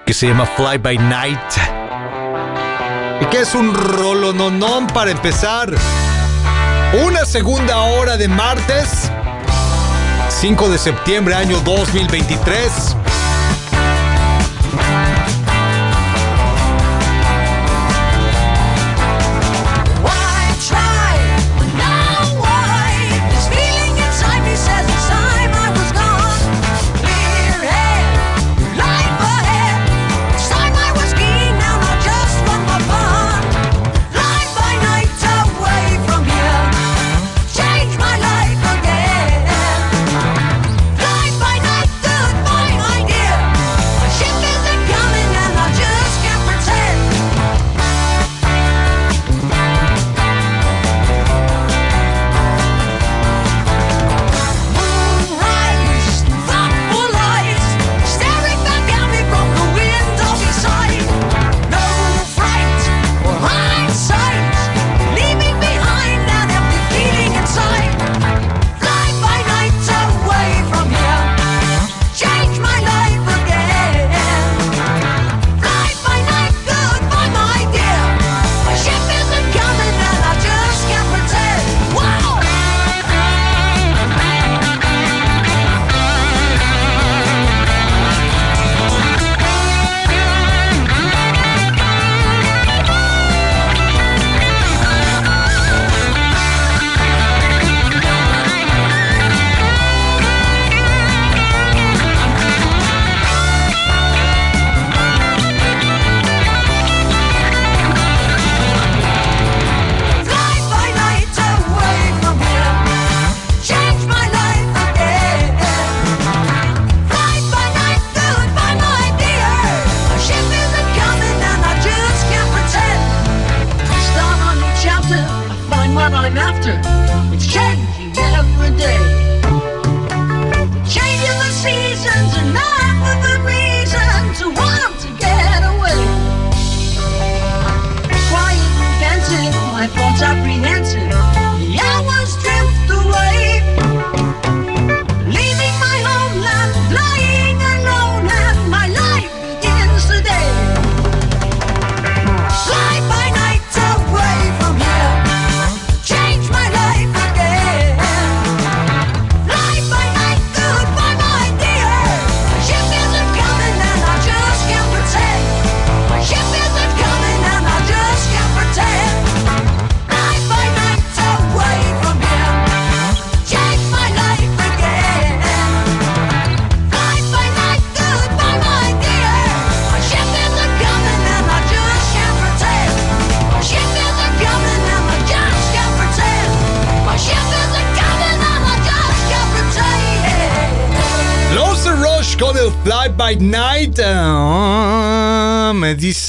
[0.07, 1.39] que se llama Fly by Night.
[3.21, 5.73] Y que es un rolononón para empezar.
[7.07, 9.11] Una segunda hora de martes,
[10.29, 12.97] 5 de septiembre, año 2023.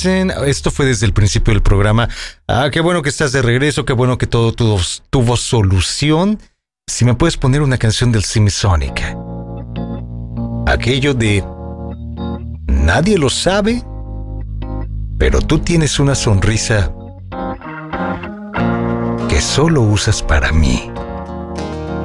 [0.05, 2.07] Esto fue desde el principio del programa.
[2.47, 4.79] Ah, qué bueno que estás de regreso, qué bueno que todo tuvo,
[5.09, 6.39] tuvo solución.
[6.87, 9.01] Si me puedes poner una canción del Simisonic.
[10.67, 11.43] Aquello de
[12.67, 13.83] nadie lo sabe,
[15.17, 16.91] pero tú tienes una sonrisa
[19.27, 20.91] que solo usas para mí.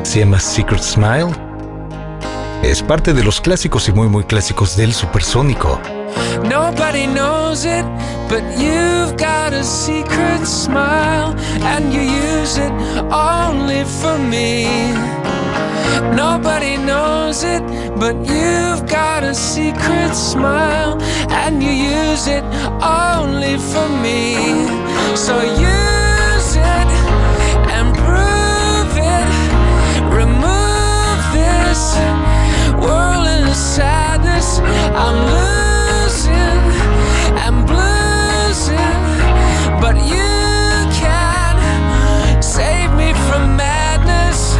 [0.03, 1.31] Se llama Secret Smile.
[2.63, 5.81] Es parte de los clásicos y muy muy clásicos del supersónico.
[6.45, 7.80] Nobody knows it,
[8.31, 12.71] but you've got a secret smile, and you use it
[13.11, 14.93] only for me.
[16.15, 17.61] Nobody knows it,
[17.99, 21.03] but you've got a secret smile,
[21.43, 22.45] and you use it
[22.81, 24.65] only for me.
[25.17, 26.89] So use it
[27.77, 29.29] and prove it.
[30.21, 31.99] Remove this
[33.75, 34.61] sadness.
[34.95, 35.70] I'm losing
[39.93, 44.55] But you can save me from madness.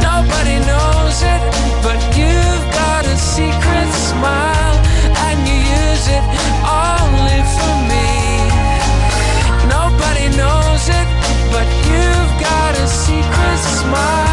[0.00, 1.42] Nobody knows it,
[1.84, 4.76] but you've got a secret smile,
[5.28, 6.24] and you use it
[6.64, 8.48] only for me.
[9.68, 11.08] Nobody knows it,
[11.52, 14.25] but you've got a secret smile.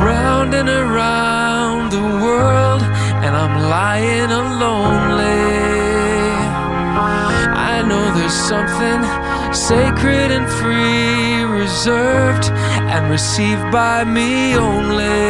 [0.00, 2.82] around and around the world,
[3.24, 5.58] and I'm lying lonely.
[7.72, 9.00] I know there's something
[9.52, 12.46] sacred and free, reserved
[12.92, 15.26] and received by me only.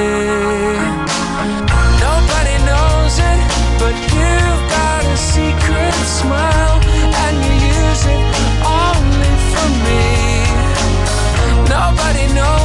[2.06, 3.40] Nobody knows it,
[3.80, 6.78] but you've got a secret smile,
[7.24, 8.22] and you use it
[8.84, 10.04] only for me.
[11.68, 12.57] Nobody knows.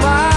[0.00, 0.27] smile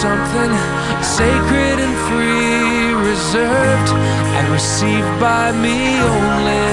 [0.00, 0.52] something
[1.04, 3.92] sacred and free, reserved
[4.36, 6.72] and received by me only.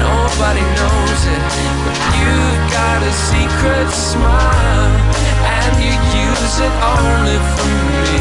[0.00, 1.44] Nobody knows it,
[1.84, 4.92] but you've got a secret smile,
[5.60, 5.92] and you
[6.24, 8.16] use it only for me.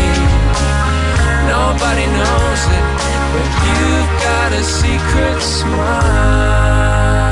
[1.48, 2.86] Nobody knows it,
[3.32, 7.29] but you've got a secret smile.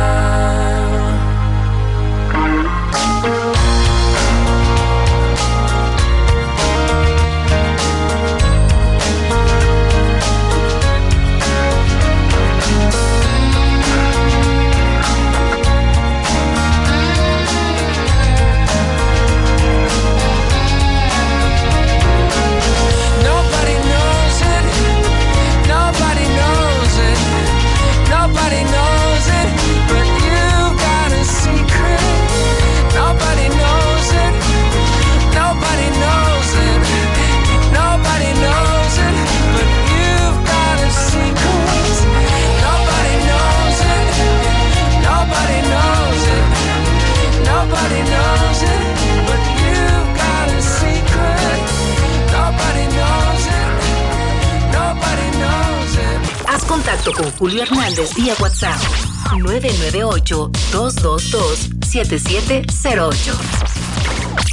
[62.05, 63.33] 7708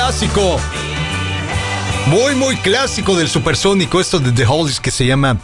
[0.10, 0.57] Clásico.
[2.07, 4.02] Muy, muy clásico del supersónico.
[4.02, 5.38] Esto de The Hollies que se llama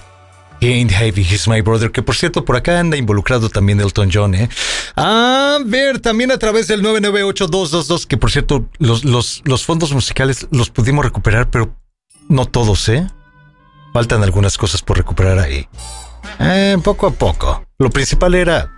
[0.60, 1.92] Ain't Heavy, He's My Brother.
[1.92, 4.50] Que por cierto, por acá anda involucrado también Elton John, ¿eh?
[4.96, 8.08] A ver, también a través del 998222.
[8.08, 11.76] Que por cierto, los, los, fondos musicales los pudimos recuperar, pero
[12.28, 13.08] no todos, ¿eh?
[13.94, 15.68] Faltan algunas cosas por recuperar ahí.
[16.40, 17.64] Eh, poco a poco.
[17.78, 18.72] Lo principal era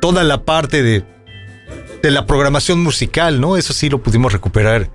[0.00, 1.15] toda la parte de
[2.02, 3.56] de la programación musical, ¿no?
[3.56, 4.90] Eso sí lo pudimos recuperar.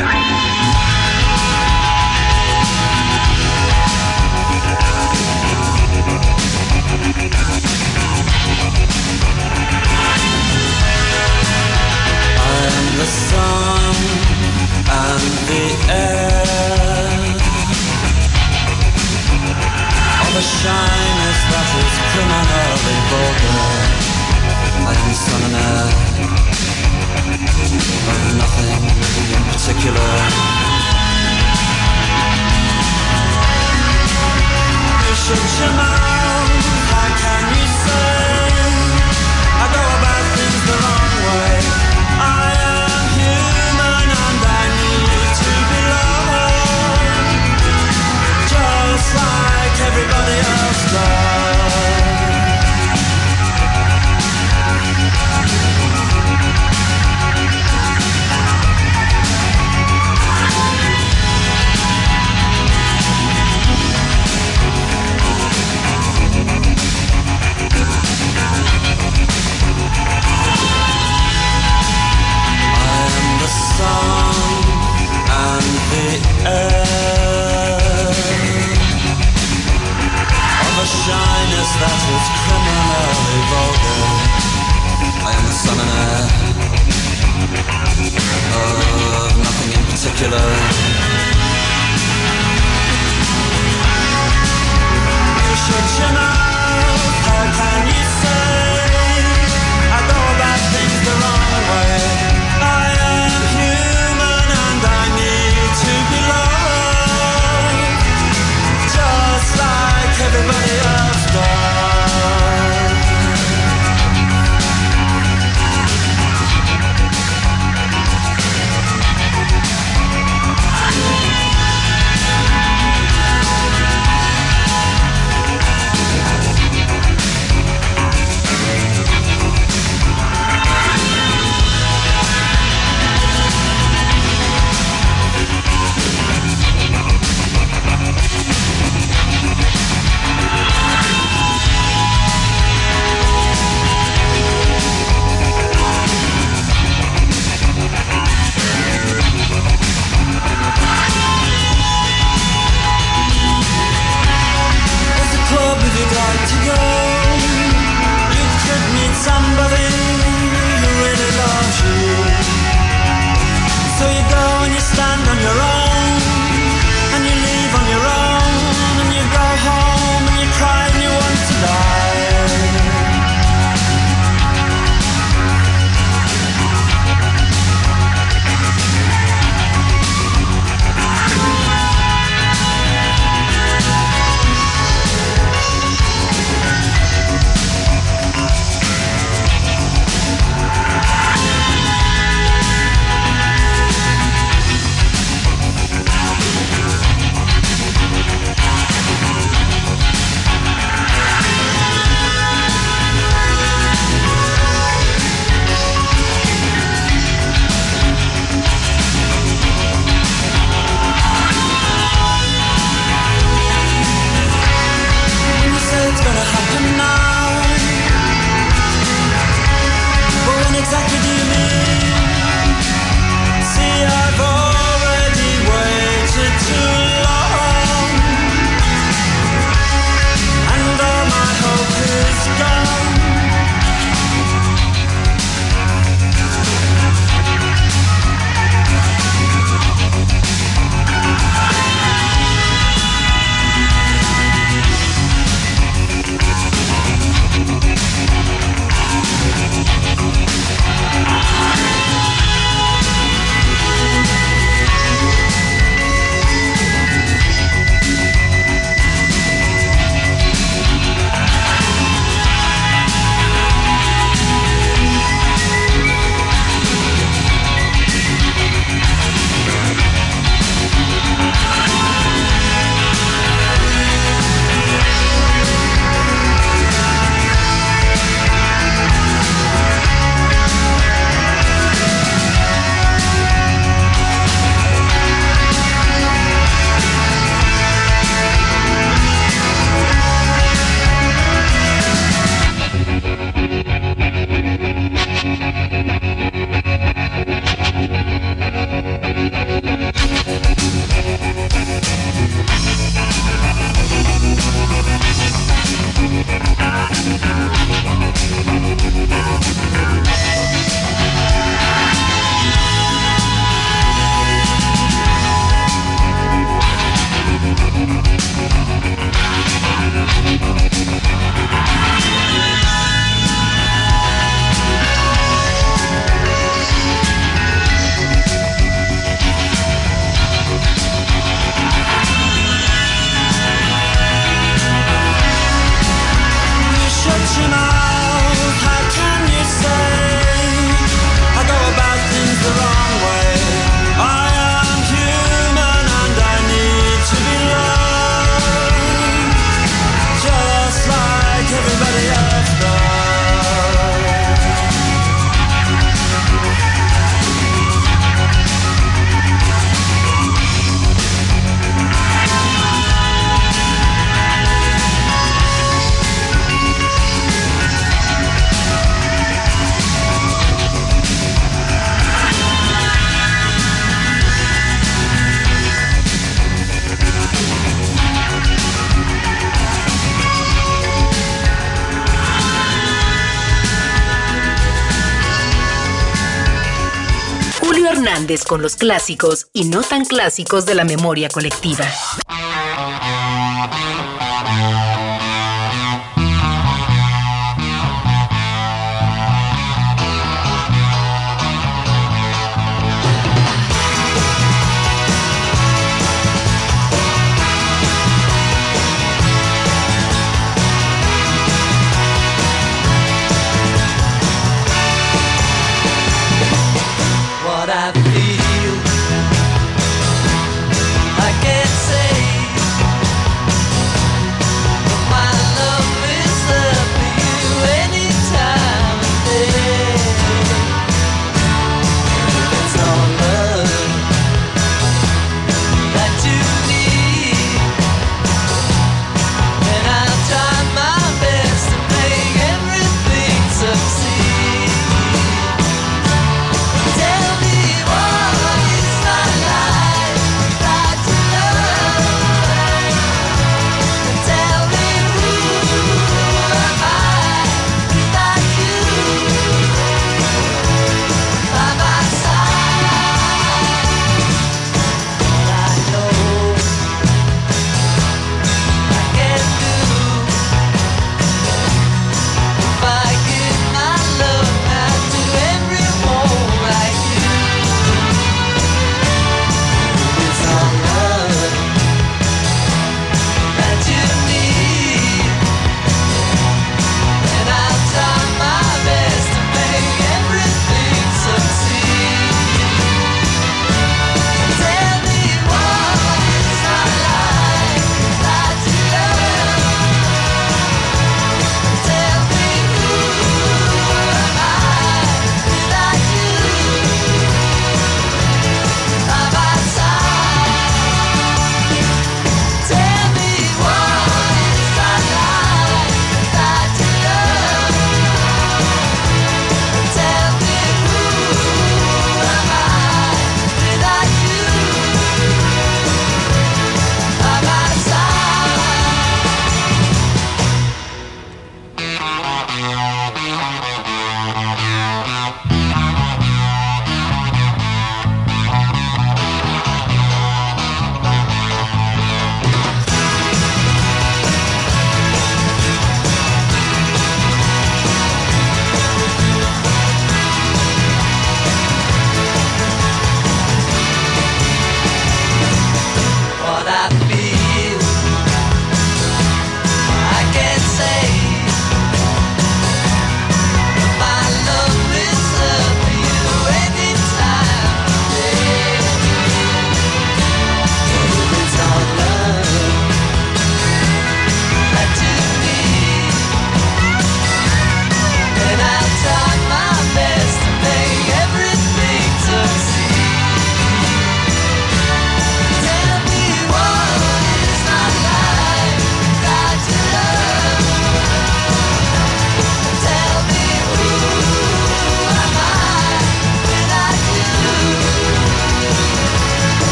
[388.61, 392.05] con los clásicos y no tan clásicos de la memoria colectiva.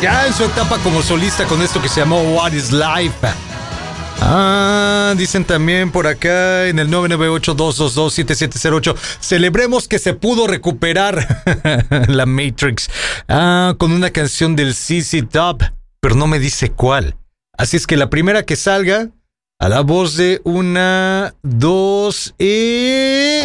[0.00, 3.14] Ya en su etapa como solista con esto que se llamó What is Life.
[4.22, 8.96] Ah, dicen también por acá en el 998-222-7708.
[9.20, 11.42] Celebremos que se pudo recuperar
[12.08, 12.88] la Matrix.
[13.28, 15.62] Ah, con una canción del CC Top,
[16.00, 17.18] pero no me dice cuál.
[17.58, 19.10] Así es que la primera que salga,
[19.58, 23.40] a la voz de una, dos y.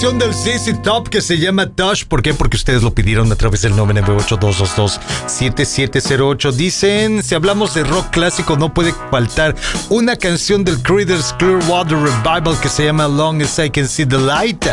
[0.00, 2.06] canción del CC Top que se llama Touch.
[2.06, 2.32] ¿Por qué?
[2.32, 6.52] Porque ustedes lo pidieron a través del 998-222-7708.
[6.52, 9.54] Dicen, si hablamos de rock clásico, no puede faltar
[9.90, 14.16] una canción del Creedence Clearwater Revival que se llama Long as I Can See the
[14.16, 14.64] Light.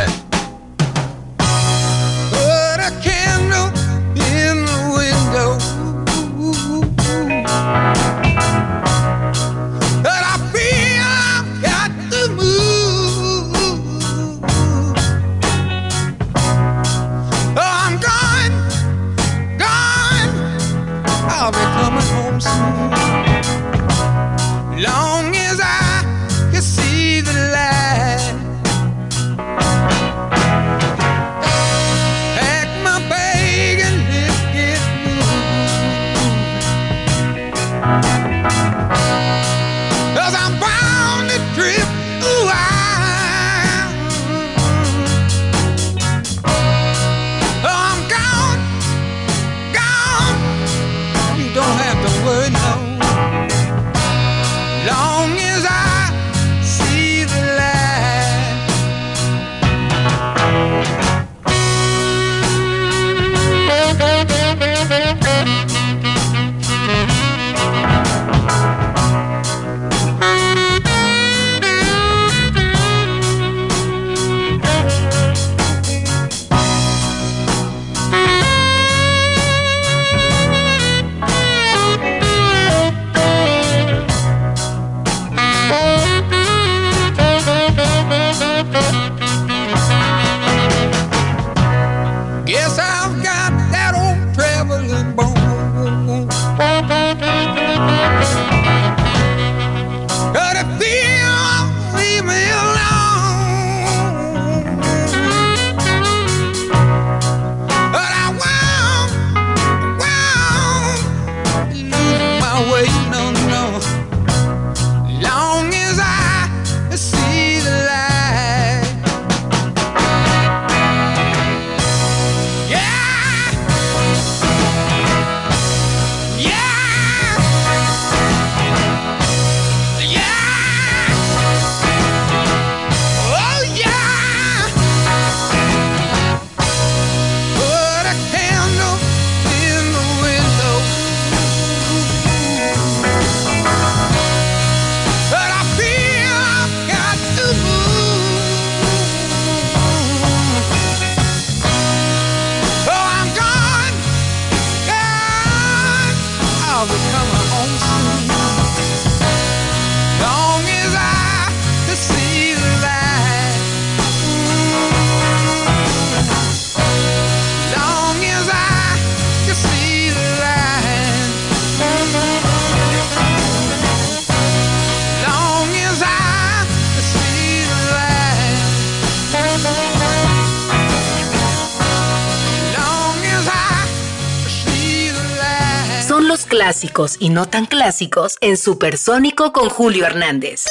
[186.78, 190.64] Clásicos y no tan clásicos en Supersónico con Julio Hernández.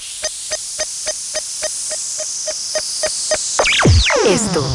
[4.25, 4.65] Esto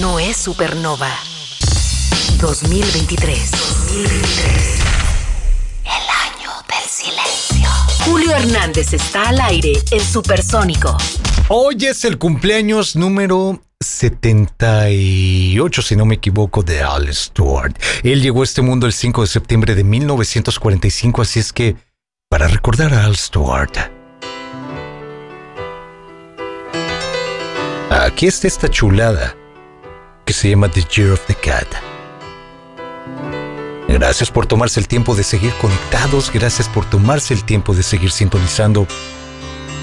[0.00, 1.10] no es Supernova.
[2.40, 3.50] 2023.
[3.50, 4.78] 2023.
[5.84, 7.68] El año del silencio.
[8.06, 10.96] Julio Hernández está al aire en Supersónico.
[11.48, 17.08] Hoy es el cumpleaños número 78, si no me equivoco, de Al
[18.02, 21.76] Él llegó a este mundo el 5 de septiembre de 1945, así es que,
[22.28, 23.72] para recordar a Al Stewart,
[27.90, 29.36] aquí está esta chulada
[30.24, 31.66] que se llama The Year of the Cat.
[33.88, 38.10] Gracias por tomarse el tiempo de seguir conectados, gracias por tomarse el tiempo de seguir
[38.10, 38.86] sintonizando,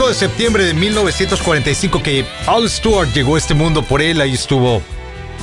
[0.08, 4.80] de septiembre de 1945 que Paul Stewart llegó a este mundo por él, ahí estuvo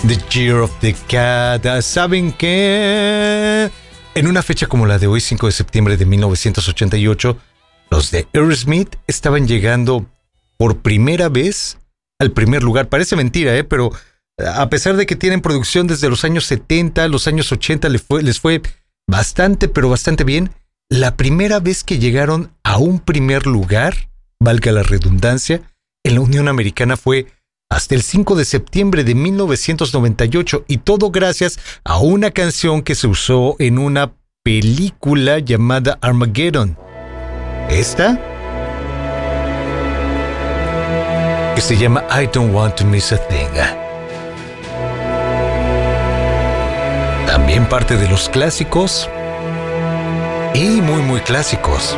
[0.07, 1.65] The Year of the Cat.
[1.65, 3.69] Ah, ¿Saben qué?
[4.15, 7.37] En una fecha como la de hoy, 5 de septiembre de 1988,
[7.89, 10.05] los de Aerosmith estaban llegando
[10.57, 11.77] por primera vez
[12.19, 12.87] al primer lugar.
[12.87, 13.65] Parece mentira, ¿eh?
[13.65, 13.91] Pero
[14.37, 18.01] eh, a pesar de que tienen producción desde los años 70, los años 80 les
[18.01, 18.61] fue, les fue
[19.07, 20.51] bastante, pero bastante bien.
[20.89, 24.12] La primera vez que llegaron a un primer lugar
[24.43, 25.61] valga la redundancia,
[26.03, 27.27] en la Unión Americana fue
[27.69, 33.07] hasta el 5 de septiembre de 1998 y todo gracias a una canción que se
[33.07, 34.13] usó en una
[34.43, 36.77] película llamada Armageddon.
[37.69, 38.19] ¿Esta?
[41.55, 43.47] Que se llama I Don't Want to Miss a Thing.
[47.25, 49.09] También parte de los clásicos
[50.53, 51.97] y muy muy clásicos.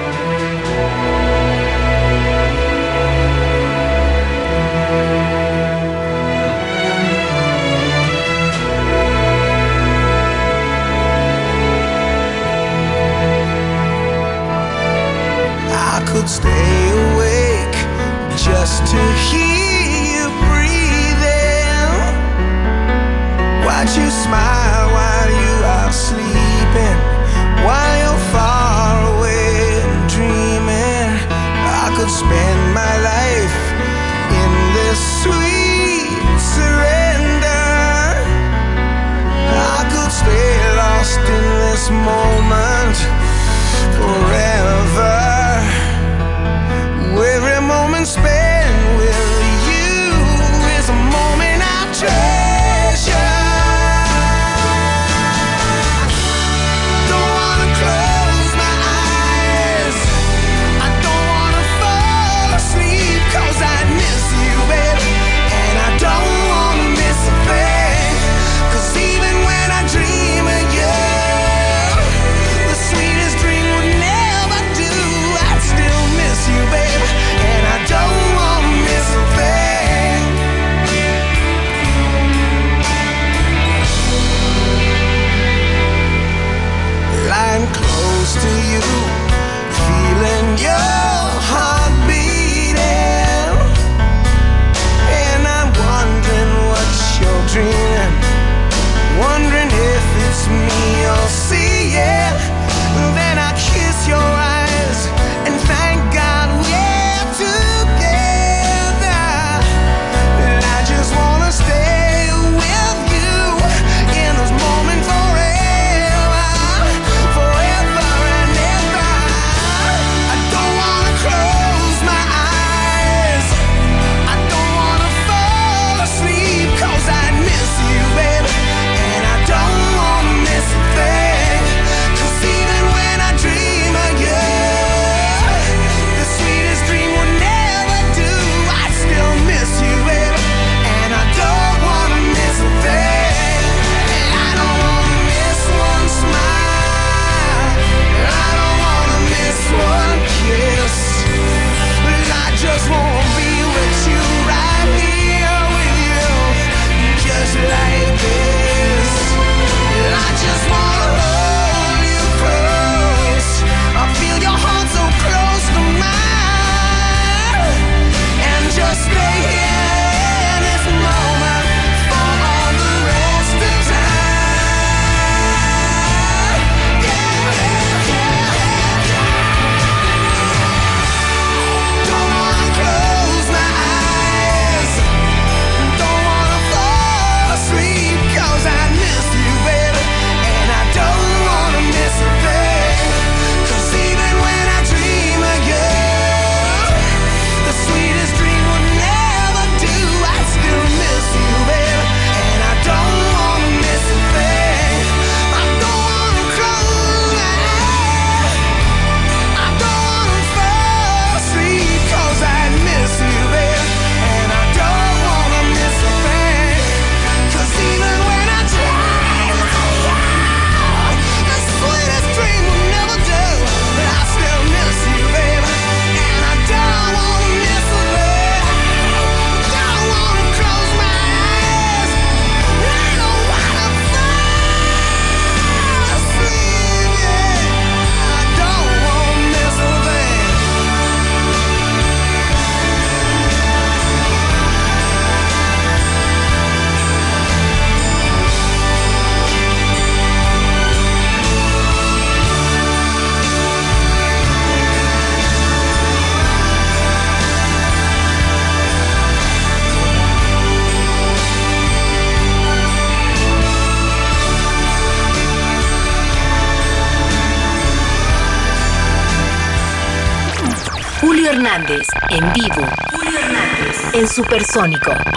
[274.35, 275.34] Supersónico.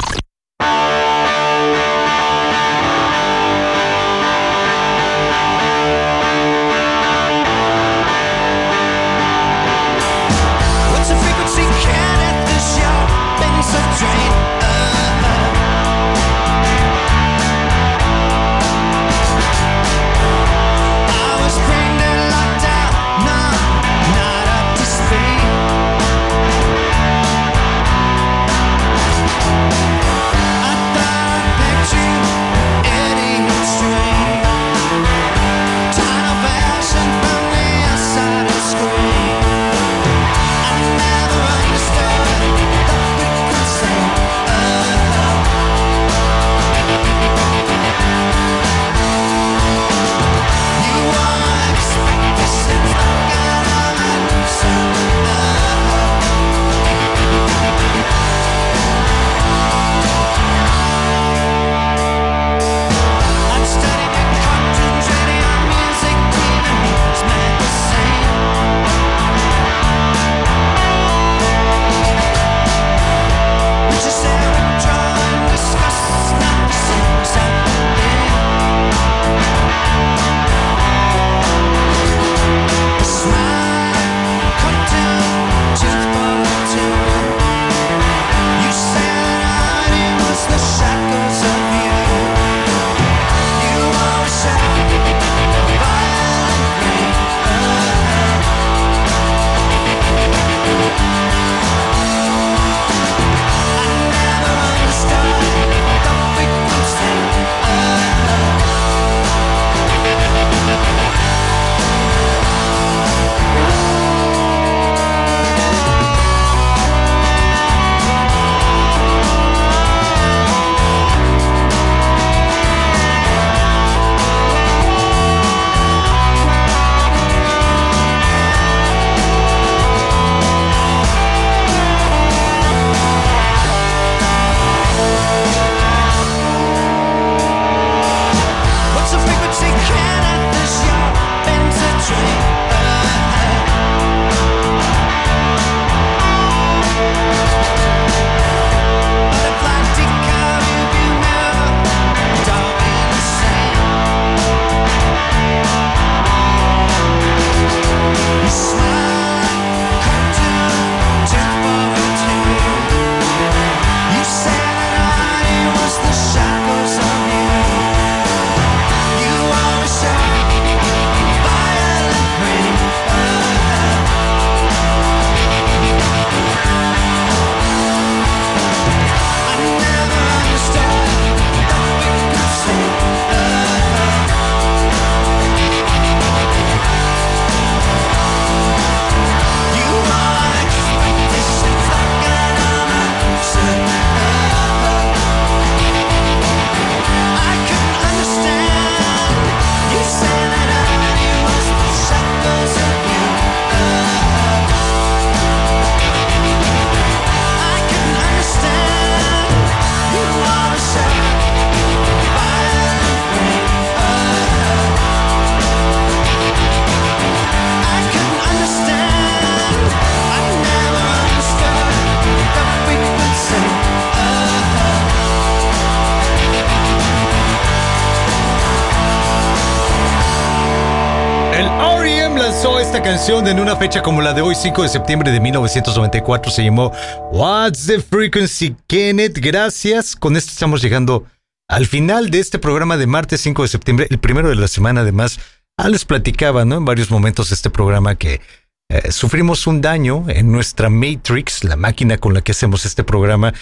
[233.27, 236.53] En una fecha como la de hoy, 5 de septiembre de 1994.
[236.53, 236.93] Se llamó
[237.33, 239.39] What's the Frequency, Kenneth.
[239.39, 240.15] Gracias.
[240.15, 241.27] Con esto estamos llegando
[241.69, 245.01] al final de este programa de martes 5 de septiembre, el primero de la semana.
[245.01, 245.41] Además,
[245.77, 246.77] ah, les platicaba ¿no?
[246.77, 248.41] en varios momentos de este programa que
[248.89, 253.53] eh, sufrimos un daño en nuestra Matrix, la máquina con la que hacemos este programa.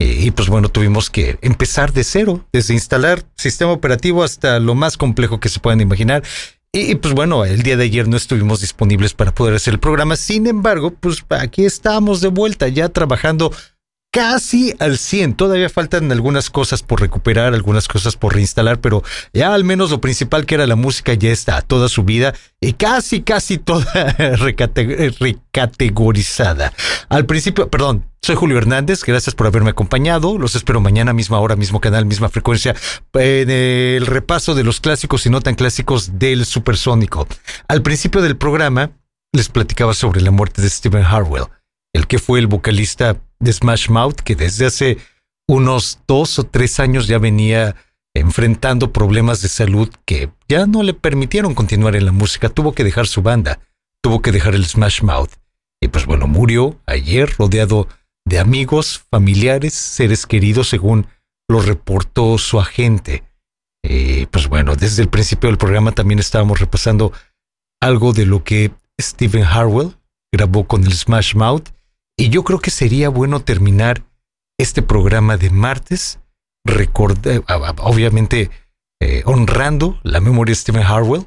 [0.00, 4.74] Y, y, pues bueno, tuvimos que empezar de cero, desde instalar sistema operativo hasta lo
[4.74, 6.22] más complejo que se puedan imaginar.
[6.74, 10.16] Y, pues bueno, el día de ayer no estuvimos disponibles para poder hacer el programa.
[10.16, 13.52] Sin embargo, pues aquí estamos de vuelta, ya trabajando
[14.12, 15.34] casi al 100.
[15.34, 19.02] Todavía faltan algunas cosas por recuperar, algunas cosas por reinstalar, pero
[19.32, 22.74] ya al menos lo principal que era la música ya está toda su vida y
[22.74, 23.84] casi, casi toda
[24.36, 26.72] recate- recategorizada.
[27.08, 30.38] Al principio, perdón, soy Julio Hernández, gracias por haberme acompañado.
[30.38, 32.74] Los espero mañana, misma hora, mismo canal, misma frecuencia,
[33.14, 37.26] en el repaso de los clásicos y no tan clásicos del Supersónico.
[37.66, 38.90] Al principio del programa
[39.32, 41.46] les platicaba sobre la muerte de Stephen Harwell.
[41.94, 44.98] el que fue el vocalista de Smash Mouth, que desde hace
[45.48, 47.76] unos dos o tres años ya venía
[48.14, 52.48] enfrentando problemas de salud que ya no le permitieron continuar en la música.
[52.48, 53.60] Tuvo que dejar su banda,
[54.00, 55.32] tuvo que dejar el Smash Mouth.
[55.80, 57.88] Y pues bueno, murió ayer rodeado
[58.24, 61.06] de amigos, familiares, seres queridos, según
[61.48, 63.24] lo reportó su agente.
[63.82, 67.12] Y pues bueno, desde el principio del programa también estábamos repasando
[67.80, 68.70] algo de lo que
[69.00, 69.96] Stephen Harwell
[70.32, 71.70] grabó con el Smash Mouth.
[72.16, 74.04] Y yo creo que sería bueno terminar
[74.58, 76.20] este programa de martes,
[76.66, 78.50] ah, ah, obviamente
[79.00, 81.26] eh, honrando la memoria de Stephen Harwell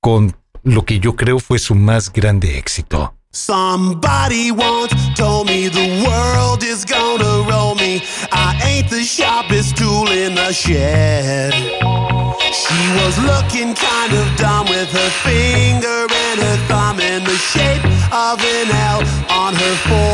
[0.00, 3.14] con lo que yo creo fue su más grande éxito.
[3.30, 8.00] Somebody once told me the world is gonna roll me.
[8.30, 11.52] I ain't the sharpest tool in the shed.
[12.52, 17.84] She was looking kind of dumb with her finger and her thumb in the shape
[18.12, 20.13] of an L on her forehead.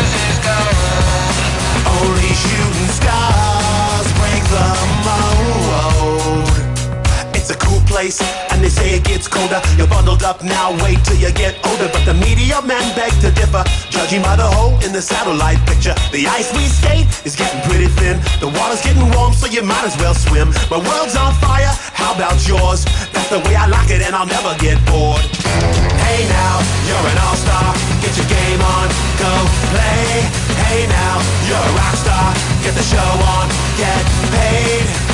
[1.85, 4.67] Only shooting stars break the
[5.05, 6.49] mold.
[7.33, 8.21] It's a cool place,
[8.51, 9.61] and they say it gets colder.
[9.77, 11.89] You're bundled up now, wait till you get older.
[11.91, 15.95] But the media men beg to differ, judging by the hole in the satellite picture.
[16.11, 18.21] The ice we skate is getting pretty thin.
[18.39, 20.53] The water's getting warm, so you might as well swim.
[20.69, 22.85] My world's on fire, how about yours?
[23.11, 25.25] That's the way I like it, and I'll never get bored.
[26.05, 27.73] Hey now, you're an all-star.
[28.05, 28.87] Get your game on,
[29.17, 29.31] go
[29.73, 30.40] play.
[30.65, 32.33] Hey now, you're a rock star.
[32.63, 33.47] Get the show on,
[33.77, 35.10] get paid.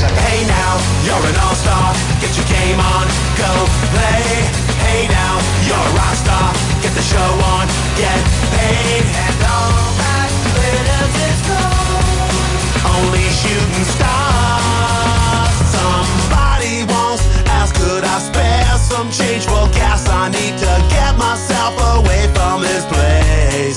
[0.00, 1.92] Hey now, you're an all-star.
[2.24, 3.04] Get your game on,
[3.36, 3.52] go
[3.92, 4.48] play.
[4.80, 5.36] Hey now,
[5.68, 6.48] you're a rock star.
[6.80, 7.68] Get the show on,
[8.00, 8.16] get
[8.56, 9.04] paid.
[9.04, 12.32] And all that glitters is gold.
[12.96, 15.52] Only shooting stars.
[15.68, 17.20] Somebody once
[17.60, 20.08] asked, could I spare some change for gas?
[20.08, 23.76] I need to get myself away from this place.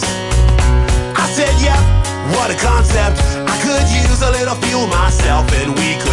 [1.19, 1.79] I said, yeah,
[2.31, 3.19] what a concept.
[3.43, 6.12] I could use a little fuel myself, and we could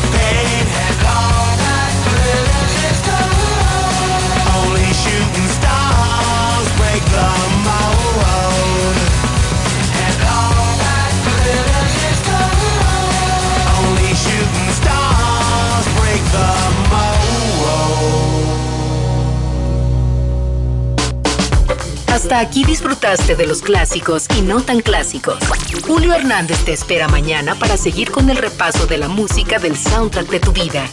[22.07, 25.39] Hasta aquí disfrutaste de los clásicos y no tan clásicos.
[25.87, 30.27] Julio Hernández te espera mañana para seguir con el repaso de la música del soundtrack
[30.29, 30.87] de tu vida.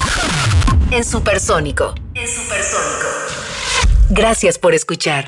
[0.90, 1.94] En Supersónico.
[2.14, 3.06] En Supersónico.
[4.10, 5.26] Gracias por escuchar.